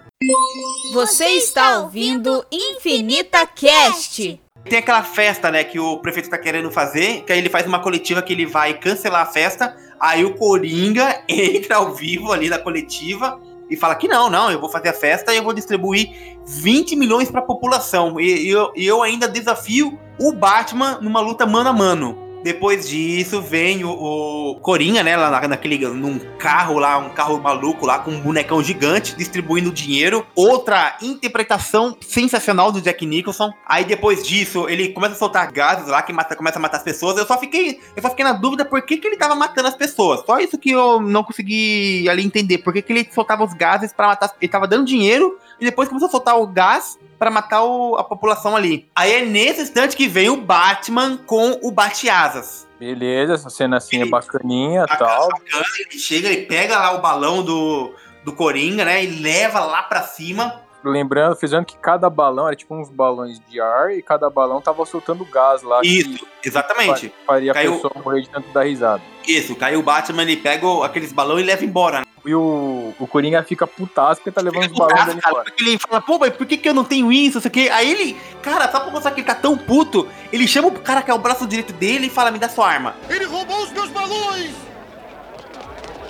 [0.94, 4.40] Você está ouvindo Infinita Cast.
[4.63, 7.80] Tem aquela festa, né, que o prefeito tá querendo fazer, que aí ele faz uma
[7.80, 12.58] coletiva que ele vai cancelar a festa, aí o Coringa entra ao vivo ali na
[12.58, 13.38] coletiva
[13.69, 16.95] e fala que não, não, eu vou fazer a festa e eu vou distribuir 20
[16.95, 18.19] milhões pra população.
[18.19, 22.27] E, e eu, eu ainda desafio o Batman numa luta mano a mano.
[22.43, 27.39] Depois disso, vem o, o Coringa, né, lá na- naquele, num carro lá, um carro
[27.39, 30.26] maluco lá, com um bonecão gigante, distribuindo dinheiro.
[30.36, 33.52] Outra interpretação sensacional do Jack Nicholson.
[33.65, 36.84] Aí depois disso, ele começa a soltar gases lá, que mata, começa a matar as
[36.84, 37.17] pessoas.
[37.17, 39.76] Eu só fiquei, eu só fiquei na dúvida por que, que ele tava matando as
[39.76, 40.23] pessoas.
[40.26, 42.60] Só isso que eu não consegui ali entender.
[42.60, 44.32] Por que, que ele soltava os gases pra matar.
[44.39, 48.03] Ele tava dando dinheiro e depois começou a soltar o gás pra matar o- a
[48.03, 48.88] população ali.
[48.95, 52.67] Aí é nesse instante que vem o Batman com o bate-asas.
[52.80, 55.30] Beleza, essa cena assim é bacaninha e tal.
[55.30, 57.91] bacana, ele chega, ele pega lá o balão do,
[58.23, 59.03] do Coringa, né?
[59.03, 60.62] E leva lá pra cima.
[60.84, 64.86] Lembrando, frisando que cada balão era tipo uns balões de ar e cada balão tava
[64.86, 65.82] soltando gás lá.
[65.82, 67.12] que Isso, exatamente.
[67.26, 69.02] Faria Caiu- a pessoa morrer de tanto dar risada.
[69.28, 72.00] Isso, caiu o Batman, ele pega o- aqueles balões e leva embora.
[72.00, 72.06] Né?
[72.26, 75.34] E o, o Coringa fica putaço porque tá levando os Fica balões putaço, dele cara,
[75.36, 75.54] embora.
[75.60, 77.40] ele fala, pô, mas por que, que eu não tenho isso?
[77.40, 77.70] Isso aqui.
[77.70, 81.02] Aí ele, cara, só pra mostrar que ele tá tão puto, ele chama o cara
[81.02, 82.96] que é o braço direito dele e fala, me dá sua arma.
[83.10, 84.52] Ele roubou os meus balões!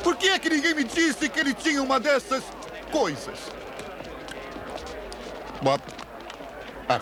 [0.03, 2.43] Por que é que ninguém me disse que ele tinha uma dessas
[2.91, 3.35] coisas?
[5.61, 5.81] Bob.
[6.89, 6.99] Ah,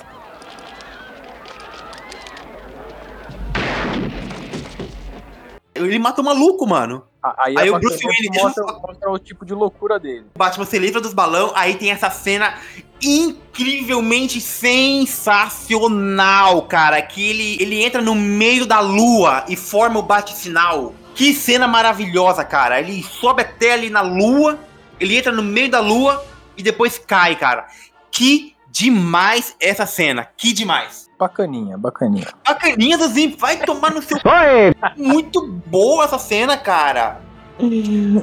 [5.75, 7.03] Ele mata o maluco, mano.
[7.21, 10.25] Aí, Aí a o Bruce Wayne mostra, mostra o tipo de loucura dele.
[10.33, 12.55] O Batman se livra dos balão, aí tem essa cena
[13.01, 17.01] incrivelmente sensacional, cara.
[17.01, 20.95] Que ele, ele entra no meio da lua e forma o bate-sinal.
[21.13, 22.79] Que cena maravilhosa, cara.
[22.79, 24.57] Ele sobe até ali na lua,
[24.99, 26.23] ele entra no meio da lua
[26.55, 27.67] e depois cai, cara.
[28.15, 31.10] Que demais essa cena, que demais.
[31.19, 32.28] Bacaninha, bacaninha.
[32.47, 34.15] Bacaninha, Zuzinho, vai tomar no seu...
[34.15, 34.73] Oi!
[34.95, 37.19] Muito boa essa cena, cara.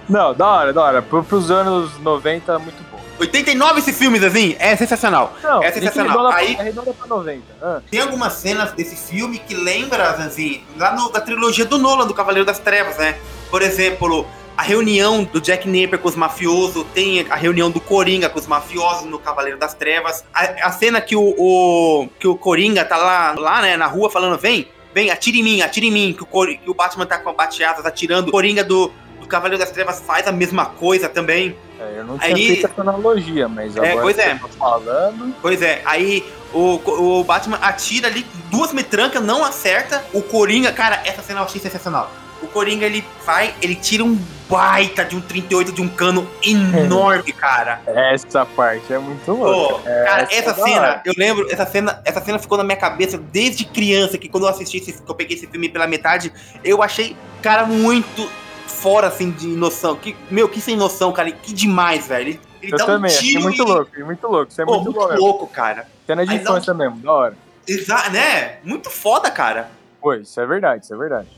[0.08, 1.02] Não, da hora, da hora.
[1.02, 2.98] Pro, pros anos 90, muito bom.
[3.18, 5.34] 89 esse filme, Zezinho, é sensacional.
[5.42, 6.26] Não, é sensacional.
[6.26, 7.42] arredonda, Aí, pra, arredonda pra 90.
[7.60, 12.06] Ah, Tem algumas cenas desse filme que lembra, assim, lá no, da trilogia do Nolan,
[12.06, 13.18] do Cavaleiro das Trevas, né?
[13.50, 18.28] Por exemplo, a reunião do Jack Napier com os mafiosos, tem a reunião do Coringa
[18.28, 20.24] com os mafiosos no Cavaleiro das Trevas.
[20.32, 24.10] A, a cena que o, o- que o Coringa tá lá, lá, né, na rua
[24.10, 27.06] falando, vem, vem, atira em mim, atira em mim, que o, Cor- que o Batman
[27.06, 28.28] tá com a bateadas atirando.
[28.28, 31.56] O Coringa do, do Cavaleiro das Trevas faz a mesma coisa também.
[31.80, 34.34] é, eu não tinha Aí- feito essa analogia, mas É, agora pois é.
[34.34, 35.34] tá falando.
[35.40, 36.78] Pois é, aí o,
[37.20, 40.04] o Batman atira ali, duas metrancas, não acerta.
[40.12, 42.10] O Coringa, cara, essa cena eu achei sensacional.
[42.42, 47.32] O Coringa, ele vai, ele tira um baita de um 38 de um cano enorme,
[47.32, 47.80] cara.
[47.86, 49.82] Essa parte é muito louca.
[50.04, 51.02] cara, essa essa é cena, hora.
[51.04, 54.50] eu lembro, essa cena, essa cena ficou na minha cabeça desde criança, que quando eu
[54.50, 56.32] assisti, esse, que eu peguei esse filme pela metade,
[56.64, 58.28] eu achei, cara, muito
[58.66, 59.96] fora, assim, de noção.
[59.96, 62.38] Que, meu, que sem noção, cara, que demais, velho.
[62.60, 64.52] Ele, Eu dá um também, achei tiro muito e- louco, achei muito louco.
[64.52, 65.86] Isso é muito, muito louco, cara.
[66.06, 67.36] Cena de dá um- infância mesmo, da hora.
[67.66, 68.56] Exa né?
[68.64, 69.70] Muito foda, cara.
[70.00, 71.28] Pô, isso é verdade, isso é verdade.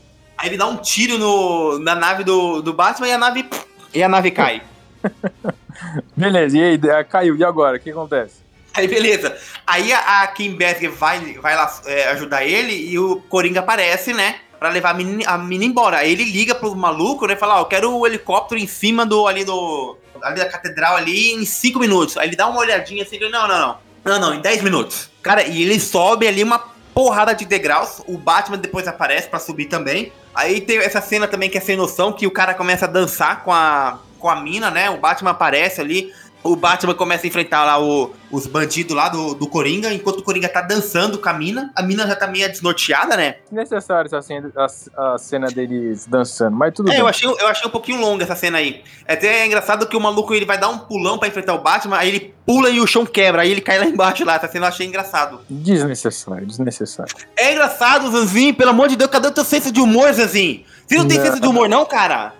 [0.45, 3.49] Aí ele dá um tiro no, na nave do, do Batman e a nave.
[3.91, 4.61] E a nave cai.
[6.15, 7.77] Beleza, e aí, ah, caiu, e agora?
[7.77, 8.45] O que acontece?
[8.71, 9.35] Aí beleza.
[9.65, 14.13] Aí a, a Kim Basinger vai, vai lá é, ajudar ele e o Coringa aparece,
[14.13, 14.35] né?
[14.59, 15.97] Pra levar a menina, a menina embora.
[15.97, 17.33] Aí ele liga pro maluco, né?
[17.33, 19.97] e Fala, ó, eu quero o helicóptero em cima do ali do.
[20.21, 22.17] Ali da catedral ali em 5 minutos.
[22.17, 23.77] Aí ele dá uma olhadinha assim, não, não, não.
[24.03, 25.09] Não, não, em 10 minutos.
[25.23, 28.01] Cara, e ele sobe ali uma porrada de degraus.
[28.07, 30.13] O Batman depois aparece pra subir também.
[30.33, 33.43] Aí tem essa cena também que é sem noção, que o cara começa a dançar
[33.43, 34.89] com a, com a mina, né?
[34.89, 36.13] O Batman aparece ali.
[36.45, 40.23] O Batman começa a enfrentar lá o- os bandidos lá do, do Coringa, enquanto o
[40.23, 41.71] Coringa tá dançando com a mina.
[41.75, 43.37] A mina já tá meio desnorteada, né?
[43.45, 46.99] Desnecessário essa cena, a, a cena deles dançando, mas tudo É, bem.
[46.99, 48.83] eu achei, eu achei um pouquinho longa essa cena aí.
[49.07, 51.97] É até engraçado que o maluco ele vai dar um pulão pra enfrentar o Batman,
[51.97, 54.35] aí ele pula e o chão quebra, aí ele cai lá embaixo lá.
[54.35, 55.39] Essa cena eu achei engraçado.
[55.49, 57.15] Desnecessário, desnecessário.
[57.35, 60.63] É engraçado, Zanzinho, pelo amor de Deus, cadê o teu senso de humor, Zanzinho?
[60.85, 61.25] Você não tem Não.
[61.25, 62.33] senso de humor, não, cara?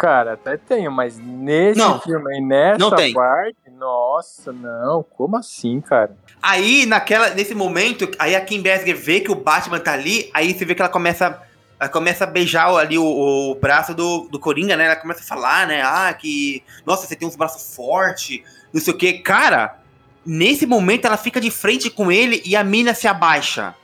[0.00, 2.00] Cara, até tenho, mas nesse Não.
[2.00, 3.12] filme aí, nessa Não tem.
[3.12, 6.16] parte, nossa, não, como assim, cara?
[6.42, 10.54] Aí, naquela, nesse momento, aí a Kim Basinger vê que o Batman tá ali, aí
[10.54, 11.42] você vê que ela começa,
[11.78, 14.86] ela começa a beijar ali o, o braço do, do Coringa, né?
[14.86, 15.82] Ela começa a falar, né?
[15.82, 16.62] Ah, que.
[16.86, 18.40] Nossa, você tem uns braços fortes,
[18.72, 19.12] não sei o quê.
[19.14, 19.78] Cara,
[20.24, 23.74] nesse momento ela fica de frente com ele e a mina se abaixa.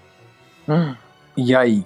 [0.66, 0.94] Hum,
[1.36, 1.84] E aí?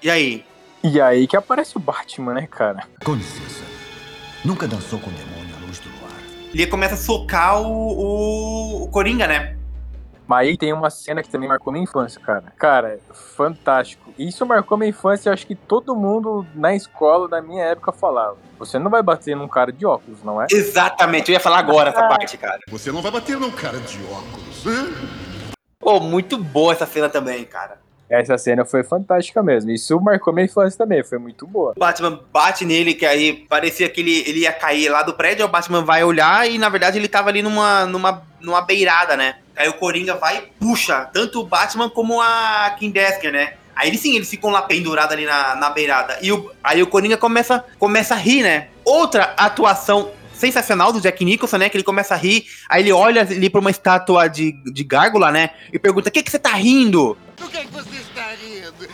[0.00, 0.44] E aí?
[0.84, 2.84] E aí que aparece o Batman, né, cara?
[3.04, 3.62] Com licença.
[4.44, 6.18] Nunca dançou com o demônio à luz do luar.
[6.52, 9.56] Ele começa a socar o, o, o Coringa, né?
[10.26, 12.52] Mas aí tem uma cena que também marcou minha infância, cara.
[12.56, 12.98] Cara,
[13.36, 14.12] fantástico.
[14.18, 18.36] Isso marcou minha infância, eu acho que todo mundo na escola da minha época falava.
[18.58, 20.46] Você não vai bater num cara de óculos, não é?
[20.50, 22.58] Exatamente, eu ia falar agora essa parte, cara.
[22.68, 25.52] Você não vai bater num cara de óculos, né?
[25.78, 27.81] Pô, muito boa essa cena também, cara.
[28.12, 29.70] Essa cena foi fantástica mesmo.
[29.70, 31.72] Isso marcou minha infância também, foi muito boa.
[31.74, 35.42] O Batman bate nele, que aí parecia que ele, ele ia cair lá do prédio,
[35.42, 39.16] aí o Batman vai olhar e na verdade ele tava ali numa, numa, numa beirada,
[39.16, 39.36] né?
[39.56, 43.54] Aí o Coringa vai e puxa tanto o Batman como a Kim Basinger, né?
[43.74, 46.18] Aí eles sim, eles ficam lá pendurados ali na, na beirada.
[46.20, 48.68] E o, aí o Coringa começa, começa a rir, né?
[48.84, 51.68] Outra atuação sensacional do Jack Nicholson, né?
[51.68, 55.30] Que ele começa a rir, aí ele olha ali pra uma estátua de, de gárgula,
[55.30, 55.50] né?
[55.72, 57.16] E pergunta: O que, que você tá rindo?
[57.36, 58.01] Do que, que você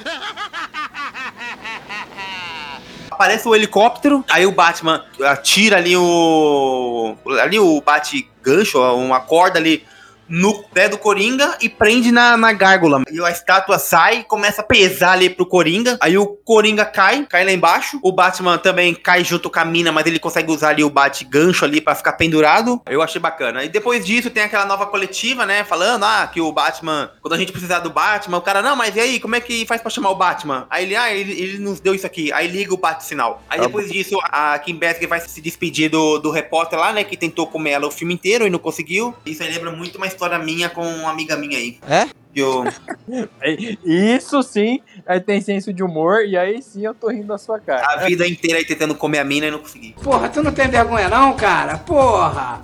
[3.10, 7.16] Aparece o helicóptero, aí o Batman atira ali o.
[7.42, 9.84] Ali o bate gancho, uma corda ali
[10.28, 13.02] no pé do Coringa e prende na, na gárgula.
[13.10, 15.96] E a estátua sai, começa a pesar ali pro Coringa.
[16.00, 17.98] Aí o Coringa cai, cai lá embaixo.
[18.02, 21.24] O Batman também cai junto com a mina, mas ele consegue usar ali o bate
[21.24, 22.80] gancho ali pra ficar pendurado.
[22.88, 23.64] Eu achei bacana.
[23.64, 25.64] E depois disso tem aquela nova coletiva, né?
[25.64, 28.96] Falando, ah, que o Batman, quando a gente precisar do Batman, o cara, não, mas
[28.96, 30.66] e aí, como é que faz pra chamar o Batman?
[30.70, 32.32] Aí ele, ah, ele, ele nos deu isso aqui.
[32.32, 33.42] Aí liga o bate-sinal.
[33.48, 37.04] Aí Tá depois disso, a Kim Basinger vai se despedir do, do repórter lá, né?
[37.04, 39.14] Que tentou comer ela o filme inteiro e não conseguiu.
[39.24, 41.78] Isso aí lembra muito uma história minha com uma amiga minha aí.
[41.88, 42.06] É?
[42.34, 42.64] Que eu,
[43.84, 47.60] Isso sim, aí tem senso de humor, e aí sim eu tô rindo da sua
[47.60, 47.86] cara.
[47.86, 49.94] a vida inteira aí tentando comer a mina e não consegui.
[50.02, 51.78] Porra, tu não tem vergonha não, cara?
[51.78, 52.60] Porra!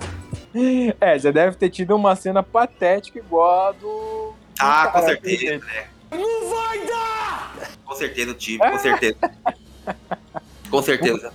[1.01, 4.33] É, você deve ter tido uma cena patética igual a do.
[4.59, 5.87] Ah, com certeza, né?
[6.11, 7.55] Não vai dar!
[7.83, 9.17] Com certeza eu tive, com certeza.
[10.67, 11.31] Com certeza.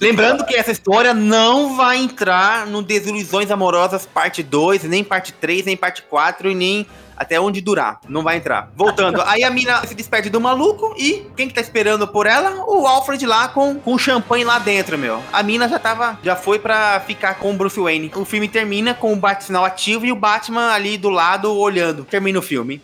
[0.00, 5.66] Lembrando que essa história não vai entrar no Desilusões Amorosas parte 2, nem parte 3,
[5.66, 8.00] nem parte 4 e nem até onde durar.
[8.08, 8.70] Não vai entrar.
[8.74, 12.64] Voltando, aí a mina se despede do maluco e quem que tá esperando por ela?
[12.66, 15.22] O Alfred lá com, com champanhe lá dentro, meu.
[15.32, 18.10] A mina já tava, já foi pra ficar com o Bruce Wayne.
[18.14, 22.04] O filme termina com o bate-sinal ativo e o Batman ali do lado olhando.
[22.04, 22.82] Termina o filme.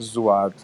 [0.00, 0.54] Zoado.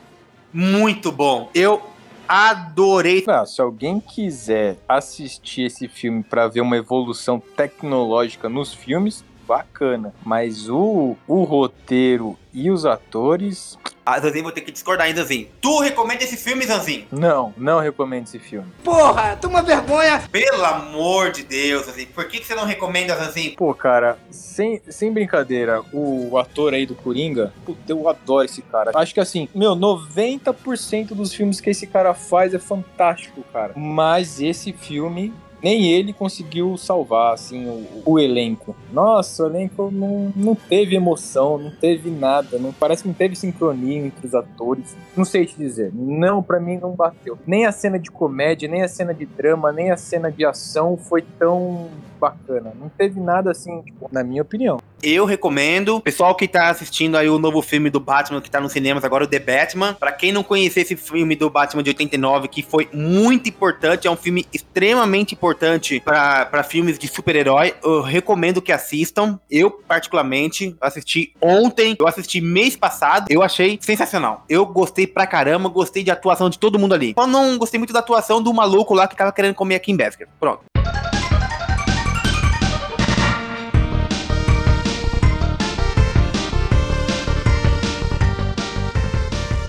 [0.53, 1.51] Muito bom.
[1.55, 1.83] Eu
[2.29, 3.25] adorei.
[3.27, 10.13] Não, se alguém quiser assistir esse filme pra ver uma evolução tecnológica nos filmes, bacana.
[10.25, 13.77] Mas o, o roteiro e os atores,
[14.07, 15.49] Ah, Zanzinho, vou ter que discordar ainda, Zanzinho.
[15.61, 17.07] Tu recomenda esse filme, Zanzinho?
[17.11, 18.71] não, não recomendo esse filme.
[18.85, 20.23] Porra, toma vergonha!
[20.31, 22.09] Pelo amor de Deus, Zanzinho.
[22.15, 23.57] Por que, que você não recomenda, Zanzinho?
[23.57, 28.93] Pô, cara, sem, sem brincadeira, o ator aí do Coringa, puta, eu adoro esse cara.
[28.95, 33.73] Acho que assim, meu, 90% dos filmes que esse cara faz é fantástico, cara.
[33.77, 35.33] Mas esse filme,
[35.65, 38.77] nem ele conseguiu salvar, assim, o, o elenco.
[38.93, 43.35] Nossa, o elenco não, não teve emoção, não teve nada, não parece que não teve
[43.35, 44.95] sincronia entre os atores.
[45.17, 45.91] Não sei te dizer.
[45.95, 47.39] Não, pra mim não bateu.
[47.47, 50.99] Nem a cena de comédia, nem a cena de drama, nem a cena de ação
[50.99, 51.89] foi tão
[52.21, 52.75] bacana.
[52.79, 54.79] Não teve nada assim, tipo, na minha opinião.
[55.07, 56.01] Eu recomendo.
[56.01, 59.25] Pessoal que tá assistindo aí o novo filme do Batman que tá nos cinemas agora,
[59.25, 59.93] o The Batman.
[59.93, 64.11] Pra quem não conhecer esse filme do Batman de 89, que foi muito importante, é
[64.11, 69.39] um filme extremamente importante pra filmes de super-herói, eu recomendo que assistam.
[69.51, 74.45] Eu, particularmente, assisti ontem, eu assisti mês passado, eu achei sensacional.
[74.49, 77.13] Eu gostei pra caramba, gostei de atuação de todo mundo ali.
[77.19, 79.97] Só não gostei muito da atuação do maluco lá que tava querendo comer a Kim
[79.97, 80.29] Basinger.
[80.41, 80.65] Pronto.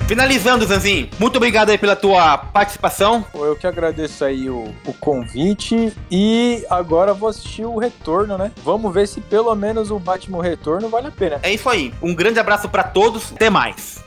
[0.07, 3.25] Finalizando, Zanzinho, muito obrigado aí pela tua participação.
[3.33, 8.51] Eu que agradeço aí o, o convite e agora vou assistir o retorno, né?
[8.57, 11.39] Vamos ver se pelo menos o Batman Retorno vale a pena.
[11.41, 11.91] É isso aí.
[12.03, 13.31] Um grande abraço pra todos.
[13.33, 14.03] Até mais.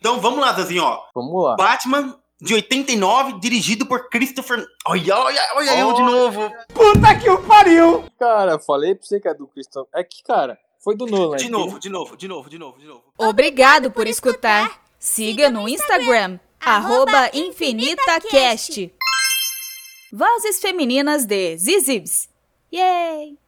[0.00, 1.02] Então vamos lá, Zanzinho, ó.
[1.14, 1.54] Vamos lá.
[1.56, 4.66] Batman de 89, dirigido por Christopher.
[4.88, 6.04] Olha, olha, olha eu de Oh.
[6.06, 6.52] novo.
[6.74, 8.04] Puta que o pariu!
[8.18, 9.88] Cara, falei pra você que é do Christopher.
[9.94, 11.36] É que, cara, foi do Nolan.
[11.36, 13.02] De novo, de novo, de novo, de novo, de novo.
[13.18, 14.70] Obrigado por escutar.
[15.00, 18.92] Siga no Instagram, arroba InfinitaCast.
[20.12, 22.28] Vozes femininas de Zizibs.
[22.70, 23.36] Yay!